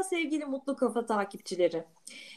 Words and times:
Merhaba 0.00 0.16
sevgili 0.16 0.44
Mutlu 0.44 0.76
Kafa 0.76 1.06
takipçileri. 1.06 1.84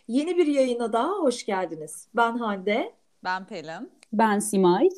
Yeni 0.07 0.37
bir 0.37 0.47
yayına 0.47 0.93
daha 0.93 1.11
hoş 1.11 1.45
geldiniz. 1.45 2.07
Ben 2.15 2.37
Hande. 2.37 2.93
Ben 3.23 3.47
Pelin. 3.47 3.91
Ben 4.13 4.39
Simay. 4.39 4.89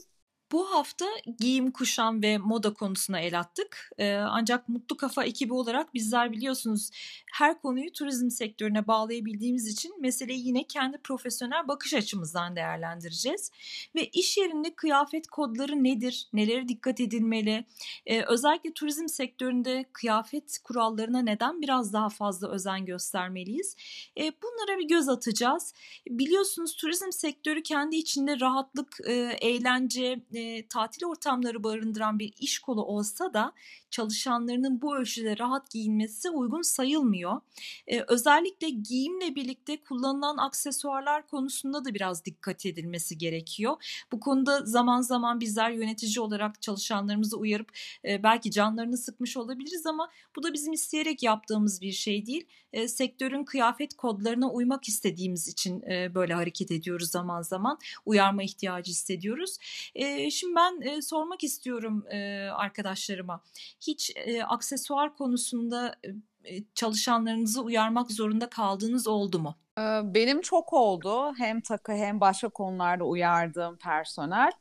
Bu 0.51 0.71
hafta 0.71 1.05
giyim, 1.39 1.71
kuşam 1.71 2.23
ve 2.23 2.37
moda 2.37 2.73
konusuna 2.73 3.19
el 3.19 3.39
attık. 3.39 3.89
Ee, 3.97 4.13
ancak 4.13 4.69
Mutlu 4.69 4.97
Kafa 4.97 5.23
ekibi 5.23 5.53
olarak 5.53 5.93
bizler 5.93 6.31
biliyorsunuz 6.31 6.89
her 7.33 7.61
konuyu 7.61 7.91
turizm 7.91 8.29
sektörüne 8.29 8.87
bağlayabildiğimiz 8.87 9.67
için 9.67 10.01
meseleyi 10.01 10.47
yine 10.47 10.63
kendi 10.63 10.97
profesyonel 10.97 11.67
bakış 11.67 11.93
açımızdan 11.93 12.55
değerlendireceğiz. 12.55 13.51
Ve 13.95 14.05
iş 14.05 14.37
yerinde 14.37 14.75
kıyafet 14.75 15.27
kodları 15.27 15.83
nedir, 15.83 16.27
nelere 16.33 16.67
dikkat 16.67 16.99
edilmeli, 16.99 17.65
ee, 18.05 18.21
özellikle 18.21 18.73
turizm 18.73 19.07
sektöründe 19.07 19.85
kıyafet 19.93 20.59
kurallarına 20.63 21.21
neden 21.21 21.61
biraz 21.61 21.93
daha 21.93 22.09
fazla 22.09 22.51
özen 22.51 22.85
göstermeliyiz? 22.85 23.75
Ee, 24.17 24.31
bunlara 24.43 24.79
bir 24.79 24.87
göz 24.87 25.09
atacağız. 25.09 25.73
Biliyorsunuz 26.09 26.75
turizm 26.75 27.11
sektörü 27.11 27.63
kendi 27.63 27.95
içinde 27.95 28.39
rahatlık, 28.39 28.97
e, 29.07 29.13
eğlence, 29.41 30.19
e, 30.35 30.67
tatil 30.67 31.05
ortamları 31.05 31.63
barındıran 31.63 32.19
bir 32.19 32.33
iş 32.39 32.59
kolu 32.59 32.83
olsa 32.83 33.33
da 33.33 33.53
çalışanlarının 33.89 34.81
bu 34.81 34.97
ölçüde 34.97 35.37
rahat 35.37 35.71
giyinmesi 35.71 36.29
uygun 36.29 36.61
sayılmıyor. 36.61 37.41
E, 37.87 38.01
özellikle 38.07 38.69
giyimle 38.69 39.35
birlikte 39.35 39.83
kullanılan 39.83 40.37
aksesuarlar 40.37 41.27
konusunda 41.27 41.85
da 41.85 41.93
biraz 41.93 42.25
dikkat 42.25 42.65
edilmesi 42.65 43.17
gerekiyor. 43.17 44.05
Bu 44.11 44.19
konuda 44.19 44.65
zaman 44.65 45.01
zaman 45.01 45.39
bizler 45.39 45.71
yönetici 45.71 46.19
olarak 46.19 46.61
çalışanlarımızı 46.61 47.37
uyarıp 47.37 47.71
e, 48.05 48.23
belki 48.23 48.51
canlarını 48.51 48.97
sıkmış 48.97 49.37
olabiliriz 49.37 49.85
ama 49.85 50.09
bu 50.35 50.43
da 50.43 50.53
bizim 50.53 50.73
isteyerek 50.73 51.23
yaptığımız 51.23 51.81
bir 51.81 51.91
şey 51.91 52.25
değil. 52.25 52.45
E, 52.73 52.87
sektörün 52.87 53.43
kıyafet 53.43 53.93
kodlarına 53.93 54.49
uymak 54.49 54.87
istediğimiz 54.87 55.47
için 55.47 55.81
e, 55.81 56.15
böyle 56.15 56.33
hareket 56.33 56.71
ediyoruz 56.71 57.11
zaman 57.11 57.41
zaman. 57.41 57.79
Uyarma 58.05 58.43
ihtiyacı 58.43 58.91
hissediyoruz. 58.91 59.57
E, 59.95 60.24
şimdi 60.31 60.55
ben 60.55 60.81
e, 60.81 61.01
sormak 61.01 61.43
istiyorum 61.43 62.05
e, 62.09 62.49
arkadaşlarıma 62.49 63.41
hiç 63.87 64.11
e, 64.15 64.43
aksesuar 64.43 65.15
konusunda 65.15 65.95
e, 66.43 66.63
çalışanlarınızı 66.75 67.61
uyarmak 67.61 68.11
zorunda 68.11 68.49
kaldığınız 68.49 69.07
oldu 69.07 69.39
mu? 69.39 69.55
Benim 70.03 70.41
çok 70.41 70.73
oldu. 70.73 71.33
Hem 71.37 71.61
takı 71.61 71.91
hem 71.91 72.19
başka 72.19 72.49
konularda 72.49 73.03
uyardığım 73.03 73.77
personel. 73.77 74.51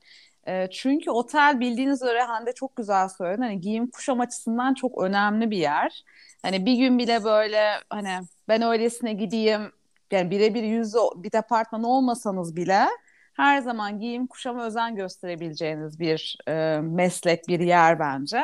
Çünkü 0.71 1.11
otel 1.11 1.61
bildiğiniz 1.61 2.03
üzere 2.03 2.23
Hande 2.23 2.53
çok 2.53 2.77
güzel 2.77 3.09
söyledi. 3.09 3.43
Hani 3.43 3.61
giyim 3.61 3.91
kuşam 3.91 4.21
açısından 4.21 4.75
çok 4.75 5.03
önemli 5.03 5.51
bir 5.51 5.56
yer. 5.56 6.05
Hani 6.43 6.67
bir 6.67 6.75
gün 6.75 6.99
bile 6.99 7.25
böyle 7.25 7.71
hani 7.91 8.21
ben 8.49 8.62
öylesine 8.62 9.12
gideyim 9.12 9.73
yani 10.11 10.31
birebir 10.31 10.62
yüz 10.62 10.95
bir 11.17 11.33
departman 11.33 11.84
olmasanız 11.84 12.56
bile 12.56 12.87
her 13.35 13.61
zaman 13.61 14.01
giyim 14.01 14.27
kuşama 14.27 14.67
özen 14.67 14.97
gösterebileceğiniz 14.97 16.01
bir 16.01 16.37
e, 16.49 16.81
meslek, 16.83 17.49
bir 17.49 17.61
yer 17.61 17.99
bence. 17.99 18.43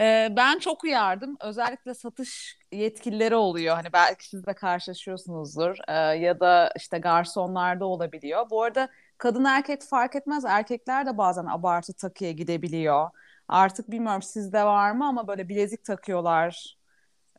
Ee, 0.00 0.28
ben 0.36 0.58
çok 0.58 0.84
uyardım. 0.84 1.36
Özellikle 1.40 1.94
satış 1.94 2.58
yetkilileri 2.72 3.34
oluyor. 3.36 3.76
Hani 3.76 3.92
belki 3.92 4.28
siz 4.28 4.46
de 4.46 4.54
karşılaşıyorsunuzdur. 4.54 5.76
Ee, 5.88 5.92
ya 5.94 6.40
da 6.40 6.70
işte 6.76 6.98
garsonlarda 6.98 7.84
olabiliyor. 7.86 8.50
Bu 8.50 8.62
arada 8.62 8.88
kadın 9.18 9.44
erkek 9.44 9.82
fark 9.82 10.16
etmez. 10.16 10.44
Erkekler 10.44 11.06
de 11.06 11.18
bazen 11.18 11.46
abartı 11.46 11.92
takıya 11.94 12.32
gidebiliyor. 12.32 13.10
Artık 13.48 13.90
bilmiyorum 13.90 14.22
sizde 14.22 14.64
var 14.64 14.92
mı 14.92 15.06
ama 15.08 15.28
böyle 15.28 15.48
bilezik 15.48 15.84
takıyorlar. 15.84 16.76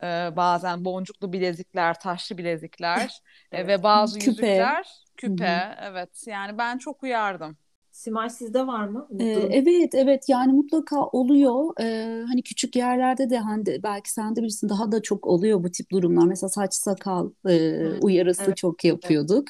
Ee, 0.06 0.34
bazen 0.36 0.86
boncuklu 0.86 1.34
bilezikler, 1.34 2.00
taşlı 2.00 2.38
bilezikler 2.38 3.22
evet. 3.52 3.68
ve 3.68 3.84
bazı 3.84 4.19
küpe. 4.19 4.25
yüzükler 4.28 4.88
küpe. 5.18 5.46
Hı-hı. 5.47 5.75
Evet 5.81 6.28
yani 6.28 6.57
ben 6.57 6.78
çok 6.78 7.03
uyardım. 7.03 7.57
Simay 7.95 8.29
sizde 8.29 8.67
var 8.67 8.88
mı? 8.88 9.07
Ee, 9.19 9.25
evet 9.51 9.95
evet 9.95 10.29
yani 10.29 10.53
mutlaka 10.53 11.06
oluyor. 11.06 11.73
Ee, 11.81 12.23
hani 12.28 12.44
küçük 12.44 12.75
yerlerde 12.75 13.29
de 13.29 13.38
hani 13.38 13.66
belki 13.83 14.11
sen 14.11 14.35
de 14.35 14.41
bilirsin 14.41 14.69
daha 14.69 14.91
da 14.91 15.01
çok 15.01 15.28
oluyor 15.28 15.63
bu 15.63 15.72
tip 15.72 15.91
durumlar. 15.91 16.25
Mesela 16.25 16.50
saç 16.50 16.73
sakal 16.73 17.29
e, 17.50 17.85
uyarısı 18.01 18.44
evet. 18.45 18.57
çok 18.57 18.84
yapıyorduk. 18.84 19.47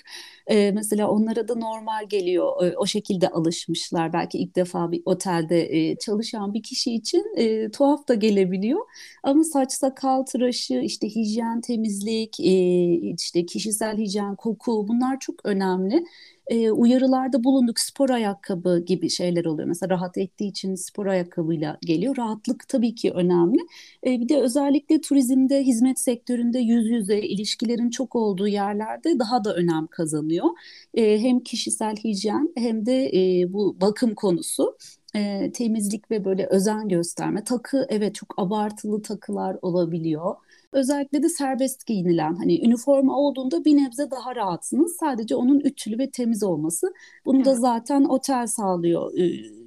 Evet. 0.47 0.57
Ee, 0.57 0.72
mesela 0.72 1.09
onlara 1.09 1.47
da 1.47 1.55
normal 1.55 2.05
geliyor. 2.09 2.66
E, 2.66 2.78
o 2.78 2.85
şekilde 2.85 3.29
alışmışlar. 3.29 4.13
Belki 4.13 4.38
ilk 4.38 4.55
defa 4.55 4.91
bir 4.91 5.01
otelde 5.05 5.78
e, 5.78 5.97
çalışan 5.97 6.53
bir 6.53 6.63
kişi 6.63 6.94
için 6.94 7.25
e, 7.38 7.72
tuhaf 7.72 8.07
da 8.07 8.13
gelebiliyor. 8.13 8.81
Ama 9.23 9.44
saç 9.44 9.72
sakal 9.72 10.23
tıraşı, 10.23 10.73
işte 10.73 11.07
hijyen, 11.07 11.61
temizlik, 11.61 12.39
e, 12.39 12.84
işte 12.94 13.45
kişisel 13.45 13.97
hijyen, 13.97 14.35
koku 14.35 14.88
bunlar 14.88 15.19
çok 15.19 15.35
önemli 15.45 16.05
e, 16.47 16.72
uyarılarda 16.72 17.44
bulunduk 17.44 17.79
spor 17.79 18.09
ayakkabı 18.09 18.83
gibi 18.85 19.09
şeyler 19.09 19.45
oluyor. 19.45 19.67
Mesela 19.67 19.89
rahat 19.89 20.17
ettiği 20.17 20.50
için 20.50 20.75
spor 20.75 21.06
ayakkabıyla 21.06 21.78
geliyor. 21.81 22.17
Rahatlık 22.17 22.67
tabii 22.67 22.95
ki 22.95 23.11
önemli. 23.11 23.59
E, 24.07 24.19
bir 24.22 24.29
de 24.29 24.41
özellikle 24.41 25.01
turizmde, 25.01 25.63
hizmet 25.63 26.00
sektöründe 26.00 26.59
yüz 26.59 26.89
yüze 26.89 27.19
ilişkilerin 27.19 27.89
çok 27.89 28.16
olduğu 28.16 28.47
yerlerde 28.47 29.19
daha 29.19 29.44
da 29.44 29.55
önem 29.55 29.88
kazanıyor. 29.88 30.45
E, 30.94 31.19
hem 31.22 31.39
kişisel 31.39 31.95
hijyen 31.95 32.53
hem 32.57 32.85
de 32.85 33.05
e, 33.13 33.53
bu 33.53 33.78
bakım 33.81 34.16
konusu 34.16 34.78
e, 35.16 35.51
temizlik 35.51 36.11
ve 36.11 36.25
böyle 36.25 36.45
özen 36.47 36.89
gösterme. 36.89 37.44
Takı 37.44 37.85
evet 37.89 38.16
çok 38.16 38.34
abartılı 38.39 39.01
takılar 39.01 39.57
olabiliyor. 39.61 40.35
Özellikle 40.72 41.24
de 41.24 41.30
serbest 41.30 41.86
giyinilen 41.86 42.36
hani 42.36 42.66
üniforma 42.66 43.18
olduğunda 43.18 43.66
bir 43.66 43.78
nebze 43.78 44.12
daha 44.12 44.36
rahatsınız. 44.36 44.98
Sadece 45.00 45.36
onun 45.36 45.59
ütülü 45.59 46.00
ve 46.00 46.09
temiz 46.09 46.44
olması. 46.44 46.94
Bunu 47.26 47.38
evet. 47.38 47.46
da 47.46 47.56
zaten 47.56 48.03
otel 48.03 48.48
sağlıyor 48.48 49.12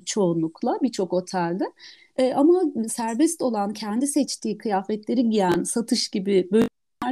çoğunlukla 0.06 0.78
birçok 0.82 1.12
otelde. 1.12 1.64
E, 2.16 2.34
ama 2.34 2.62
serbest 2.88 3.42
olan 3.42 3.72
kendi 3.72 4.06
seçtiği 4.06 4.58
kıyafetleri 4.58 5.30
giyen 5.30 5.62
satış 5.62 6.08
gibi 6.08 6.48
böyle 6.52 6.68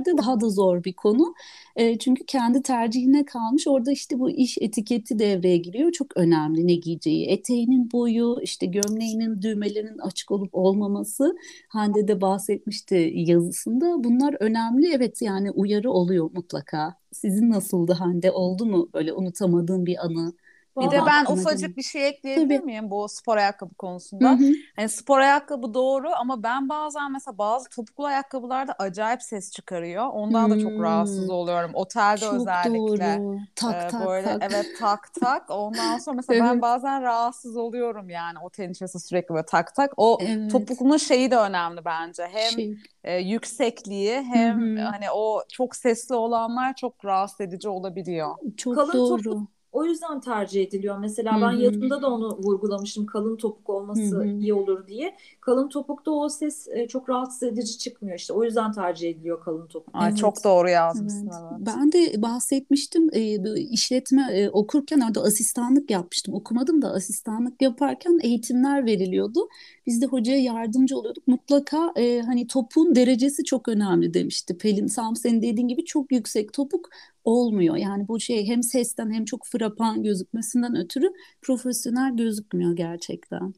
de 0.07 0.19
daha 0.19 0.41
da 0.41 0.49
zor 0.49 0.85
bir 0.85 0.93
konu. 0.93 1.35
E, 1.77 1.99
çünkü 1.99 2.25
kendi 2.27 2.63
tercihine 2.63 3.25
kalmış. 3.25 3.69
Orada 3.69 3.93
işte 3.93 4.19
bu 4.19 4.31
iş 4.31 4.59
etiketi 4.61 5.19
devreye 5.19 5.57
giriyor. 5.57 5.93
Çok 5.93 6.17
önemli 6.17 6.67
ne 6.67 6.75
giyeceği. 6.75 7.27
Eteğinin 7.27 7.93
boyu, 7.93 8.37
işte 8.43 8.67
gömleğinin 8.67 9.43
düğmelerinin 9.43 9.99
açık 9.99 10.31
olup 10.31 10.51
olmaması. 10.53 11.37
Hande 11.69 12.09
de 12.09 12.21
bahsetmişti 12.21 13.13
yazısında. 13.15 14.05
Bunlar 14.05 14.37
önemli. 14.41 14.93
Evet 14.95 15.23
yani 15.23 15.51
uyarı 15.51 15.91
oluyor 15.91 16.31
mutlaka. 16.35 16.95
Sizin 17.13 17.51
nasıldı 17.51 17.93
Hande? 17.93 18.31
Oldu 18.31 18.67
mu 18.67 18.89
böyle 18.95 19.13
unutamadığın 19.13 19.87
bir 19.87 20.05
anı? 20.05 20.33
Bir 20.81 20.91
de 20.91 21.01
ben 21.07 21.25
ufacık 21.25 21.77
bir 21.77 21.83
şey 21.83 22.09
ekleyebilir 22.09 22.59
Tabii. 22.59 22.67
miyim 22.67 22.91
bu 22.91 23.09
spor 23.09 23.37
ayakkabı 23.37 23.75
konusunda? 23.75 24.31
Hı 24.31 24.35
hı. 24.35 24.53
Hani 24.77 24.89
spor 24.89 25.19
ayakkabı 25.19 25.75
doğru 25.75 26.09
ama 26.17 26.43
ben 26.43 26.69
bazen 26.69 27.13
mesela 27.13 27.39
bazı 27.39 27.69
topuklu 27.69 28.05
ayakkabılarda 28.05 28.75
acayip 28.79 29.23
ses 29.23 29.53
çıkarıyor. 29.53 30.07
Ondan 30.13 30.45
hmm. 30.45 30.51
da 30.51 30.61
çok 30.61 30.83
rahatsız 30.83 31.31
oluyorum. 31.31 31.71
Otelde 31.75 32.21
çok 32.21 32.35
özellikle. 32.35 33.19
Doğru. 33.19 33.39
Tak 33.55 33.85
ee, 33.85 33.89
tak 33.89 34.07
böyle, 34.07 34.39
tak. 34.39 34.43
Evet 34.51 34.67
tak 34.79 35.15
tak. 35.21 35.51
Ondan 35.51 35.99
sonra 35.99 36.17
mesela 36.17 36.39
evet. 36.39 36.53
ben 36.53 36.63
bazen 36.63 37.03
rahatsız 37.03 37.57
oluyorum 37.57 38.11
yani 38.11 38.39
otelin 38.39 38.73
içerisinde 38.73 39.03
sürekli 39.03 39.35
böyle 39.35 39.47
tak 39.47 39.75
tak. 39.75 39.93
O 39.97 40.19
evet. 40.21 40.51
topuklunun 40.53 40.97
şeyi 40.97 41.31
de 41.31 41.37
önemli 41.37 41.85
bence. 41.85 42.29
Hem 42.33 42.53
şey. 42.53 42.77
e, 43.05 43.17
yüksekliği 43.17 44.23
hem 44.23 44.77
Hı-hı. 44.77 44.85
hani 44.85 45.11
o 45.11 45.43
çok 45.53 45.77
sesli 45.77 46.15
olanlar 46.15 46.75
çok 46.75 47.05
rahatsız 47.05 47.41
edici 47.41 47.69
olabiliyor. 47.69 48.35
Çok 48.57 48.75
Kalın 48.75 48.93
doğru. 48.93 49.23
Topuk 49.23 49.56
o 49.77 49.85
yüzden 49.85 50.21
tercih 50.21 50.63
ediliyor. 50.63 50.99
Mesela 50.99 51.33
ben 51.43 51.53
Hı-hı. 51.53 51.63
yazımda 51.63 52.03
da 52.03 52.11
onu 52.11 52.39
vurgulamıştım. 52.39 53.07
Kalın 53.07 53.37
topuk 53.37 53.71
olması 53.71 54.17
Hı-hı. 54.17 54.27
iyi 54.27 54.55
olur 54.55 54.87
diye. 54.87 55.17
Kalın 55.41 55.69
topukta 55.69 56.11
o 56.11 56.29
ses 56.29 56.69
e, 56.69 56.89
çok 56.89 57.11
rahatsız 57.11 57.43
edici 57.43 57.79
çıkmıyor 57.79 58.19
işte. 58.19 58.33
O 58.33 58.45
yüzden 58.45 58.73
tercih 58.73 59.11
ediliyor 59.11 59.41
kalın 59.41 59.67
topuk. 59.67 59.95
Ay, 59.95 60.09
evet. 60.09 60.19
Çok 60.19 60.45
doğru 60.45 60.69
yazmışsın. 60.69 61.31
Evet. 61.33 61.53
Evet. 61.57 61.67
Ben 61.67 61.93
de 61.93 62.23
bahsetmiştim. 62.23 63.09
E, 63.13 63.53
işletme 63.59 64.29
e, 64.33 64.51
okurken 64.51 65.01
orada 65.01 65.23
asistanlık 65.23 65.91
yapmıştım. 65.91 66.35
Okumadım 66.35 66.83
da 66.83 66.93
asistanlık 66.93 67.63
yaparken 67.63 68.19
eğitimler 68.23 68.87
veriliyordu. 68.87 69.49
Biz 69.87 70.03
de 70.03 70.07
hocaya 70.07 70.39
yardımcı 70.39 70.97
oluyorduk. 70.99 71.29
Mutlaka 71.29 71.93
e, 71.97 72.21
hani 72.21 72.47
topun 72.47 72.95
derecesi 72.95 73.45
çok 73.45 73.69
önemli 73.69 74.15
demişti. 74.15 74.59
Pelin 74.59 74.87
Sam 74.87 75.17
senin 75.17 75.43
dediğin 75.43 75.69
gibi 75.69 75.85
çok 75.85 76.13
yüksek 76.13 76.53
topuk 76.53 76.89
olmuyor. 77.25 77.77
Yani 77.77 78.09
bu 78.09 78.21
şey 78.21 78.47
hem 78.47 78.63
sesten 78.63 79.11
hem 79.11 79.25
çok 79.25 79.47
frapan 79.47 80.03
gözükmesinden 80.03 80.77
ötürü 80.77 81.13
profesyonel 81.43 82.17
gözükmüyor 82.17 82.77
gerçekten. 82.77 83.55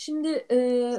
Şimdi 0.00 0.46
e, 0.50 0.90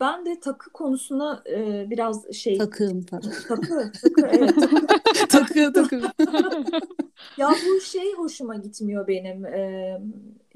ben 0.00 0.26
de 0.26 0.40
takı 0.40 0.70
konusuna 0.70 1.42
e, 1.50 1.86
biraz 1.90 2.34
şey 2.34 2.58
takım 2.58 3.02
takı 3.02 3.48
takı 3.48 3.92
evet 4.30 4.54
takı 5.28 5.72
takı 5.72 5.96
ya 7.38 7.50
bu 7.66 7.80
şey 7.80 8.12
hoşuma 8.12 8.56
gitmiyor 8.56 9.06
benim 9.06 9.46
e, 9.46 10.00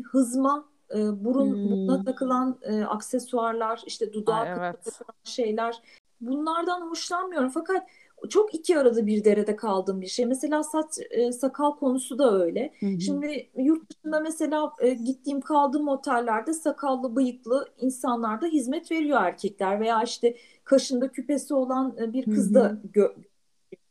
hızma 0.03 0.70
e, 0.95 1.25
burun 1.25 1.55
hmm. 1.55 1.71
buruna 1.71 2.05
takılan 2.05 2.59
e, 2.63 2.85
aksesuarlar 2.85 3.83
işte 3.87 4.13
dudağa 4.13 4.35
Ay, 4.35 4.49
evet. 4.59 4.85
takılan 4.85 5.15
şeyler 5.25 5.83
bunlardan 6.21 6.81
hoşlanmıyorum 6.81 7.51
fakat 7.51 7.87
çok 8.29 8.55
iki 8.55 8.79
arada 8.79 9.07
bir 9.07 9.25
derede 9.25 9.57
kaldığım 9.57 10.01
bir 10.01 10.07
şey. 10.07 10.27
Mesela 10.27 10.63
saç 10.63 10.87
e, 11.11 11.33
sakal 11.33 11.73
konusu 11.73 12.19
da 12.19 12.43
öyle. 12.43 12.73
Hı 12.81 12.87
hı. 12.87 13.01
Şimdi 13.01 13.51
yurt 13.57 13.91
dışında 13.91 14.21
mesela 14.21 14.73
e, 14.81 14.91
gittiğim 14.91 15.41
kaldığım 15.41 15.89
otellerde 15.89 16.53
sakallı 16.53 17.17
bıyıklı 17.17 17.69
insanlar 17.81 18.41
da 18.41 18.47
hizmet 18.47 18.91
veriyor 18.91 19.23
erkekler 19.23 19.81
veya 19.81 20.03
işte 20.03 20.37
kaşında 20.65 21.09
küpesi 21.09 21.55
olan 21.55 21.97
e, 22.01 22.13
bir 22.13 22.25
kız 22.25 22.55
da 22.55 22.77
gö- 22.95 23.15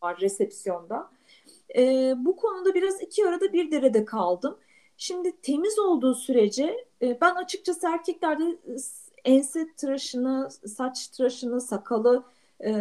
var 0.03 0.17
resepsiyonda. 0.21 1.09
E, 1.77 2.13
bu 2.17 2.35
konuda 2.35 2.73
biraz 2.73 3.01
iki 3.01 3.27
arada 3.27 3.53
bir 3.53 3.71
derede 3.71 4.05
kaldım. 4.05 4.57
Şimdi 5.01 5.41
temiz 5.41 5.79
olduğu 5.79 6.15
sürece 6.15 6.85
e, 7.01 7.21
ben 7.21 7.35
açıkçası 7.35 7.87
erkeklerde 7.87 8.43
e, 8.43 8.75
ense 9.25 9.67
tıraşını, 9.77 10.49
saç 10.51 11.07
tıraşını, 11.07 11.61
sakalı 11.61 12.23
e, 12.65 12.71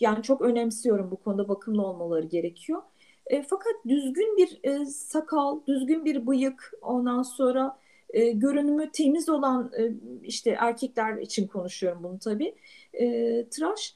yani 0.00 0.22
çok 0.22 0.40
önemsiyorum 0.40 1.10
bu 1.10 1.16
konuda 1.16 1.48
bakımlı 1.48 1.86
olmaları 1.86 2.26
gerekiyor. 2.26 2.82
Fakat 3.48 3.72
düzgün 3.88 4.36
bir 4.36 4.60
sakal, 4.84 5.60
düzgün 5.66 6.04
bir 6.04 6.26
bıyık, 6.26 6.72
ondan 6.82 7.22
sonra 7.22 7.78
görünümü 8.32 8.90
temiz 8.92 9.28
olan 9.28 9.72
işte 10.22 10.50
erkekler 10.50 11.16
için 11.16 11.46
konuşuyorum 11.46 12.02
bunu 12.02 12.18
tabii. 12.18 12.54
E, 12.92 13.46
tıraş 13.50 13.94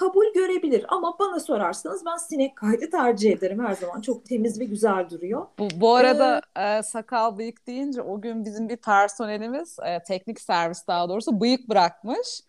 kabul 0.00 0.24
görebilir 0.34 0.84
ama 0.88 1.16
bana 1.18 1.40
sorarsanız 1.40 2.04
ben 2.06 2.16
sinek 2.16 2.56
kaydı 2.56 2.90
tercih 2.90 3.32
ederim 3.32 3.64
her 3.66 3.74
zaman. 3.74 4.00
Çok 4.00 4.26
temiz 4.26 4.60
ve 4.60 4.64
güzel 4.64 5.10
duruyor. 5.10 5.46
Bu, 5.58 5.68
bu 5.76 5.94
arada 5.94 6.40
ee, 6.56 6.78
e, 6.78 6.82
sakal 6.82 7.38
bıyık 7.38 7.66
deyince 7.66 8.02
o 8.02 8.20
gün 8.20 8.44
bizim 8.44 8.68
bir 8.68 8.76
personelimiz 8.76 9.76
e, 9.86 10.02
teknik 10.02 10.40
servis 10.40 10.86
daha 10.86 11.08
doğrusu 11.08 11.40
bıyık 11.40 11.68
bırakmış. 11.68 12.40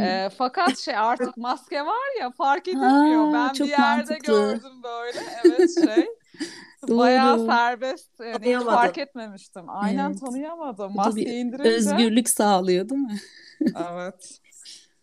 E, 0.00 0.28
fakat 0.38 0.78
şey 0.78 0.96
artık 0.96 1.36
maske 1.36 1.80
var 1.86 2.20
ya 2.20 2.30
fark 2.30 2.68
edilmiyor. 2.68 3.32
ben 3.32 3.54
bir 3.54 3.64
yerde 3.64 3.80
mantıklı. 3.80 4.32
gördüm 4.32 4.82
böyle. 4.82 5.18
Evet 5.44 5.70
şey. 5.84 6.06
Bayağı 6.98 7.46
serbest. 7.46 8.20
Yani 8.20 8.56
hiç 8.56 8.64
fark 8.64 8.98
etmemiştim. 8.98 9.64
Aynen 9.68 10.10
evet. 10.10 10.20
tanıyamadım. 10.20 10.94
Maskeyi 10.94 11.28
indirince. 11.28 11.70
Özgürlük 11.70 12.28
sağlıyor 12.28 12.88
değil 12.88 13.00
mi? 13.00 13.18
evet. 13.92 14.40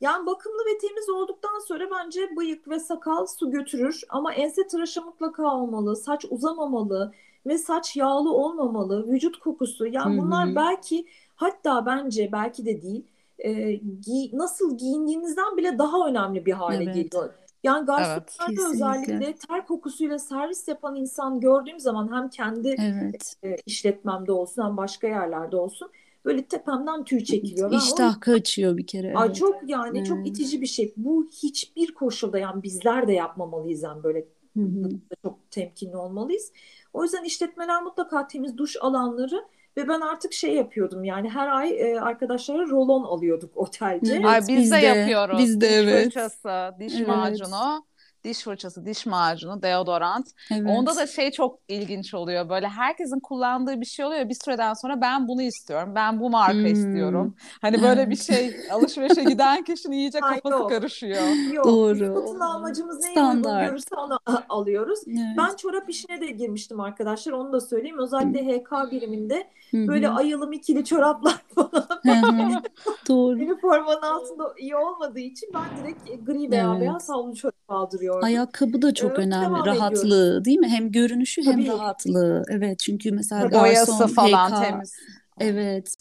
Yani 0.03 0.25
bakımlı 0.25 0.57
ve 0.57 0.77
temiz 0.77 1.09
olduktan 1.09 1.59
sonra 1.59 1.83
bence 1.91 2.35
bıyık 2.37 2.69
ve 2.69 2.79
sakal 2.79 3.25
su 3.25 3.51
götürür. 3.51 4.01
Ama 4.09 4.33
ense 4.33 4.67
tıraşı 4.67 5.01
mutlaka 5.01 5.55
olmalı. 5.55 5.95
Saç 5.95 6.25
uzamamalı 6.29 7.13
ve 7.45 7.57
saç 7.57 7.95
yağlı 7.95 8.33
olmamalı. 8.33 9.07
Vücut 9.07 9.39
kokusu. 9.39 9.87
Yani 9.87 10.21
bunlar 10.21 10.47
Hı-hı. 10.47 10.55
belki 10.55 11.05
hatta 11.35 11.85
bence 11.85 12.29
belki 12.31 12.65
de 12.65 12.81
değil 12.81 13.05
e, 13.39 13.51
gi- 13.75 14.37
nasıl 14.37 14.77
giyindiğinizden 14.77 15.57
bile 15.57 15.77
daha 15.77 16.07
önemli 16.07 16.45
bir 16.45 16.53
hale 16.53 16.83
evet. 16.83 16.95
geliyor. 16.95 17.29
Yani 17.63 17.85
garsonlarda 17.85 18.43
evet, 18.49 18.59
özellikle 18.73 19.35
ter 19.35 19.67
kokusuyla 19.67 20.19
servis 20.19 20.67
yapan 20.67 20.95
insan 20.95 21.39
gördüğüm 21.39 21.79
zaman 21.79 22.15
hem 22.15 22.29
kendi 22.29 22.75
evet. 22.79 23.35
e, 23.43 23.55
işletmemde 23.65 24.31
olsun 24.31 24.63
hem 24.63 24.77
başka 24.77 25.07
yerlerde 25.07 25.55
olsun 25.55 25.91
böyle 26.25 26.45
tepemden 26.45 27.03
tüy 27.03 27.23
çekiliyor. 27.23 27.71
İştah 27.71 28.21
kaçıyor 28.21 28.77
bir 28.77 28.87
kere. 28.87 29.13
Ay 29.15 29.33
çok 29.33 29.69
yani 29.69 29.97
evet. 29.97 30.07
çok 30.07 30.27
itici 30.27 30.61
bir 30.61 30.67
şey. 30.67 30.93
Bu 30.97 31.27
hiçbir 31.43 31.93
koşulda 31.93 32.39
yani 32.39 32.63
bizler 32.63 33.07
de 33.07 33.13
yapmamalıyız 33.13 33.83
yani 33.83 34.03
böyle 34.03 34.25
Hı-hı. 34.57 34.89
çok 35.23 35.51
temkinli 35.51 35.97
olmalıyız. 35.97 36.51
O 36.93 37.03
yüzden 37.03 37.23
işletmeler 37.23 37.83
mutlaka 37.83 38.27
temiz 38.27 38.57
duş 38.57 38.77
alanları 38.81 39.45
ve 39.77 39.87
ben 39.87 40.01
artık 40.01 40.33
şey 40.33 40.53
yapıyordum 40.53 41.03
yani 41.03 41.29
her 41.29 41.47
ay 41.47 41.91
e, 41.91 41.99
arkadaşlara 41.99 42.69
rolon 42.69 43.03
alıyorduk 43.03 43.57
otelde. 43.57 44.13
Evet, 44.13 44.25
Ay, 44.25 44.39
biz, 44.39 44.47
biz 44.47 44.71
de, 44.71 44.75
de 44.75 44.85
yapıyoruz. 44.85 45.39
Biz 45.39 45.61
de 45.61 45.69
diş 45.69 45.75
evet. 45.75 46.03
fırçası, 46.03 46.79
diş 46.79 46.93
evet. 46.97 47.07
macunu 47.07 47.85
diş 48.23 48.43
fırçası, 48.43 48.85
diş 48.85 49.05
macunu, 49.05 49.61
deodorant. 49.61 50.27
Evet. 50.51 50.69
Onda 50.69 50.95
da 50.95 51.07
şey 51.07 51.31
çok 51.31 51.59
ilginç 51.67 52.13
oluyor. 52.13 52.49
Böyle 52.49 52.67
herkesin 52.67 53.19
kullandığı 53.19 53.81
bir 53.81 53.85
şey 53.85 54.05
oluyor. 54.05 54.29
Bir 54.29 54.37
süreden 54.43 54.73
sonra 54.73 55.01
ben 55.01 55.27
bunu 55.27 55.41
istiyorum. 55.41 55.91
Ben 55.95 56.19
bu 56.19 56.29
marka 56.29 56.53
hmm. 56.53 56.65
istiyorum. 56.65 57.35
Hani 57.61 57.81
böyle 57.81 58.09
bir 58.09 58.15
şey 58.15 58.55
alışverişe 58.71 59.23
giden 59.23 59.63
kişinin 59.63 59.95
iyice 59.95 60.19
kafası 60.19 60.55
yok. 60.55 60.69
karışıyor. 60.69 61.21
Yok. 61.53 61.65
Doğru. 61.65 62.15
Satın 62.15 62.39
almacımız 62.39 62.99
neyi 62.99 63.19
uygun 63.19 63.97
onu 63.97 64.19
alıyoruz. 64.49 64.99
Evet. 65.07 65.17
Ben 65.37 65.55
çorap 65.55 65.89
işine 65.89 66.21
de 66.21 66.25
girmiştim 66.25 66.79
arkadaşlar. 66.79 67.33
Onu 67.33 67.53
da 67.53 67.61
söyleyeyim. 67.61 67.99
Özellikle 67.99 68.59
HK 68.59 68.91
biriminde 68.91 69.47
böyle 69.73 70.09
ayılım 70.09 70.53
ikili 70.53 70.85
çoraplar 70.85 71.37
falan. 71.55 72.63
Doğru. 73.09 73.39
Üniformanın 73.39 74.01
altında 74.01 74.53
iyi 74.57 74.75
olmadığı 74.75 75.19
için 75.19 75.49
ben 75.53 75.83
direkt 75.83 76.25
gri 76.25 76.51
veya 76.51 76.71
evet. 76.71 76.81
beyaz 76.81 77.09
havlu 77.09 77.35
çorap 77.35 77.62
aldırıyorum. 77.67 78.23
Ayakkabı 78.23 78.81
da 78.81 78.93
çok 78.93 79.11
evet, 79.11 79.19
önemli. 79.19 79.65
Rahatlığı 79.65 80.27
ediyoruz. 80.27 80.45
değil 80.45 80.59
mi? 80.59 80.67
Hem 80.67 80.91
görünüşü 80.91 81.41
hem 81.45 81.53
Tabii. 81.53 81.67
rahatlığı. 81.67 82.43
Evet 82.49 82.79
çünkü 82.79 83.11
mesela 83.11 83.41
Tabii. 83.41 83.51
garson, 83.51 83.97
Boyası 83.97 84.07
falan 84.07 84.51
PK, 84.51 84.61
temiz. 84.61 84.93
Evet. 85.39 85.95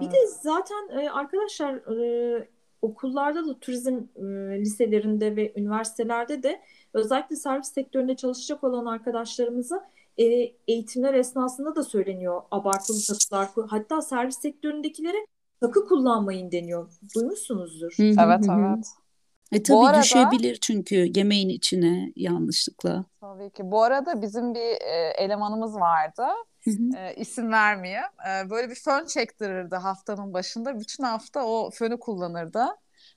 Bir 0.00 0.06
de 0.06 0.26
zaten 0.42 0.98
e, 0.98 1.10
arkadaşlar 1.10 1.74
e, 1.74 2.48
okullarda 2.82 3.46
da 3.46 3.58
turizm 3.58 3.94
e, 4.16 4.22
liselerinde 4.60 5.36
ve 5.36 5.52
üniversitelerde 5.56 6.42
de 6.42 6.60
özellikle 6.94 7.36
servis 7.36 7.68
sektöründe 7.68 8.16
çalışacak 8.16 8.64
olan 8.64 8.86
arkadaşlarımıza 8.86 9.90
eğitimler 10.68 11.14
esnasında 11.14 11.76
da 11.76 11.82
söyleniyor 11.82 12.42
abartılı 12.50 12.98
takılar. 13.08 13.48
Hatta 13.68 14.02
servis 14.02 14.38
sektöründekilere 14.38 15.26
takı 15.60 15.86
kullanmayın 15.86 16.52
deniyor. 16.52 16.90
Duymuşsunuzdur. 17.14 17.94
Evet 17.98 18.44
evet. 18.50 18.86
E 19.52 19.62
tabii 19.62 19.86
arada, 19.86 20.02
düşebilir 20.02 20.56
çünkü 20.56 21.10
yemeğin 21.14 21.48
içine 21.48 22.12
yanlışlıkla. 22.16 23.04
Tabii 23.20 23.50
ki. 23.50 23.70
Bu 23.70 23.82
arada 23.82 24.22
bizim 24.22 24.54
bir 24.54 24.80
e, 24.80 25.12
elemanımız 25.18 25.74
vardı. 25.74 26.26
E, 26.96 27.14
isim 27.16 27.52
vermeyeyim. 27.52 28.02
E, 28.28 28.50
böyle 28.50 28.70
bir 28.70 28.74
fön 28.74 29.06
çektirirdi 29.06 29.76
haftanın 29.76 30.34
başında. 30.34 30.80
Bütün 30.80 31.04
hafta 31.04 31.44
o 31.44 31.70
fönü 31.70 31.98
kullanırdı. 31.98 32.66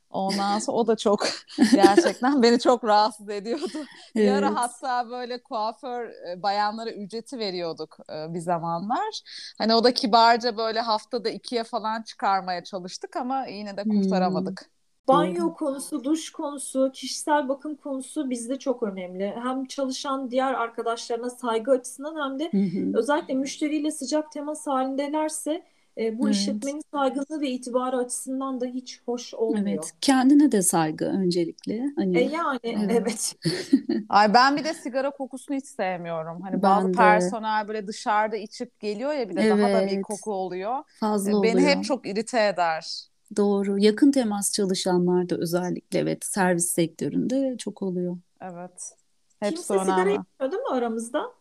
Ondan 0.09 0.59
sonra 0.59 0.77
o 0.77 0.87
da 0.87 0.95
çok 0.95 1.27
gerçekten 1.71 2.41
beni 2.41 2.59
çok 2.59 2.83
rahatsız 2.83 3.29
ediyordu. 3.29 3.67
Evet. 3.73 3.87
Bir 4.15 4.31
ara 4.31 4.55
hatta 4.55 5.09
böyle 5.09 5.43
kuaför 5.43 6.09
e, 6.09 6.43
bayanlara 6.43 6.91
ücreti 6.91 7.39
veriyorduk 7.39 7.97
e, 8.09 8.33
bir 8.33 8.39
zamanlar. 8.39 9.21
Hani 9.57 9.75
o 9.75 9.83
da 9.83 9.93
kibarca 9.93 10.57
böyle 10.57 10.79
haftada 10.79 11.29
ikiye 11.29 11.63
falan 11.63 12.01
çıkarmaya 12.01 12.63
çalıştık 12.63 13.15
ama 13.15 13.45
yine 13.45 13.77
de 13.77 13.83
kurtaramadık. 13.83 14.69
Banyo 15.07 15.41
Doğru. 15.41 15.53
konusu, 15.53 16.03
duş 16.03 16.31
konusu, 16.31 16.91
kişisel 16.93 17.49
bakım 17.49 17.75
konusu 17.75 18.29
bizde 18.29 18.59
çok 18.59 18.83
önemli. 18.83 19.33
Hem 19.43 19.65
çalışan 19.65 20.31
diğer 20.31 20.53
arkadaşlarına 20.53 21.29
saygı 21.29 21.71
açısından 21.71 22.29
hem 22.29 22.39
de 22.39 22.51
özellikle 22.97 23.33
müşteriyle 23.33 23.91
sıcak 23.91 24.31
temas 24.31 24.67
halindelerse 24.67 25.63
e, 25.97 26.19
bu 26.19 26.27
evet. 26.27 26.35
işletmenin 26.35 26.81
saygınlığı 26.93 27.41
ve 27.41 27.49
itibarı 27.49 27.97
açısından 27.97 28.61
da 28.61 28.65
hiç 28.65 29.01
hoş 29.05 29.33
olmuyor. 29.33 29.67
Evet, 29.67 29.93
kendine 30.01 30.51
de 30.51 30.61
saygı 30.61 31.05
öncelikle. 31.05 31.83
Hani, 31.95 32.17
e 32.17 32.21
yani 32.21 32.59
evet. 32.63 32.91
evet. 32.91 33.35
Ay 34.09 34.33
ben 34.33 34.57
bir 34.57 34.63
de 34.63 34.73
sigara 34.73 35.11
kokusunu 35.11 35.57
hiç 35.57 35.65
sevmiyorum. 35.65 36.41
Hani 36.41 36.53
ben 36.53 36.61
bazı 36.61 36.87
de. 36.87 36.91
personel 36.91 37.67
böyle 37.67 37.87
dışarıda 37.87 38.35
içip 38.35 38.79
geliyor 38.79 39.13
ya 39.13 39.29
bir 39.29 39.35
de 39.35 39.41
evet. 39.41 39.51
daha 39.51 39.81
da 39.81 39.87
bir 39.87 40.01
koku 40.01 40.33
oluyor. 40.33 40.83
Fazla 40.99 41.27
Beni 41.27 41.35
oluyor. 41.35 41.55
Beni 41.55 41.65
hep 41.65 41.83
çok 41.83 42.07
irite 42.07 42.47
eder. 42.47 43.14
Doğru. 43.37 43.79
Yakın 43.79 44.11
temas 44.11 44.53
çalışanlarda 44.53 45.37
özellikle 45.37 45.99
evet 45.99 46.25
servis 46.25 46.71
sektöründe 46.71 47.57
çok 47.57 47.81
oluyor. 47.81 48.17
Evet. 48.41 48.95
Hepsi 49.39 49.55
Kimse 49.55 49.79
sigara 49.79 50.09
içmiyor 50.09 50.51
değil 50.51 50.63
mi 50.63 50.69
aramızda? 50.71 51.31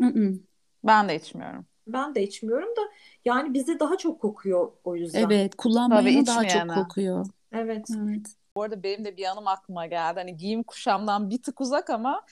Hı-hı. 0.00 0.34
Ben 0.84 1.08
de 1.08 1.16
içmiyorum. 1.16 1.66
Ben 1.86 2.14
de 2.14 2.22
içmiyorum 2.22 2.68
da 2.68 2.80
yani 3.24 3.54
bize 3.54 3.80
daha 3.80 3.96
çok 3.98 4.20
kokuyor 4.20 4.72
o 4.84 4.96
yüzden. 4.96 5.22
Evet, 5.22 5.54
kullanmayana 5.54 6.26
daha 6.26 6.48
çok 6.48 6.70
kokuyor. 6.74 7.26
Evet. 7.52 7.86
Evet. 8.02 8.26
Bu 8.56 8.62
arada 8.62 8.82
benim 8.82 9.04
de 9.04 9.16
bir 9.16 9.24
anım 9.24 9.46
aklıma 9.46 9.86
geldi. 9.86 10.20
Hani 10.20 10.36
giyim 10.36 10.62
kuşamdan 10.62 11.30
bir 11.30 11.42
tık 11.42 11.60
uzak 11.60 11.90
ama 11.90 12.22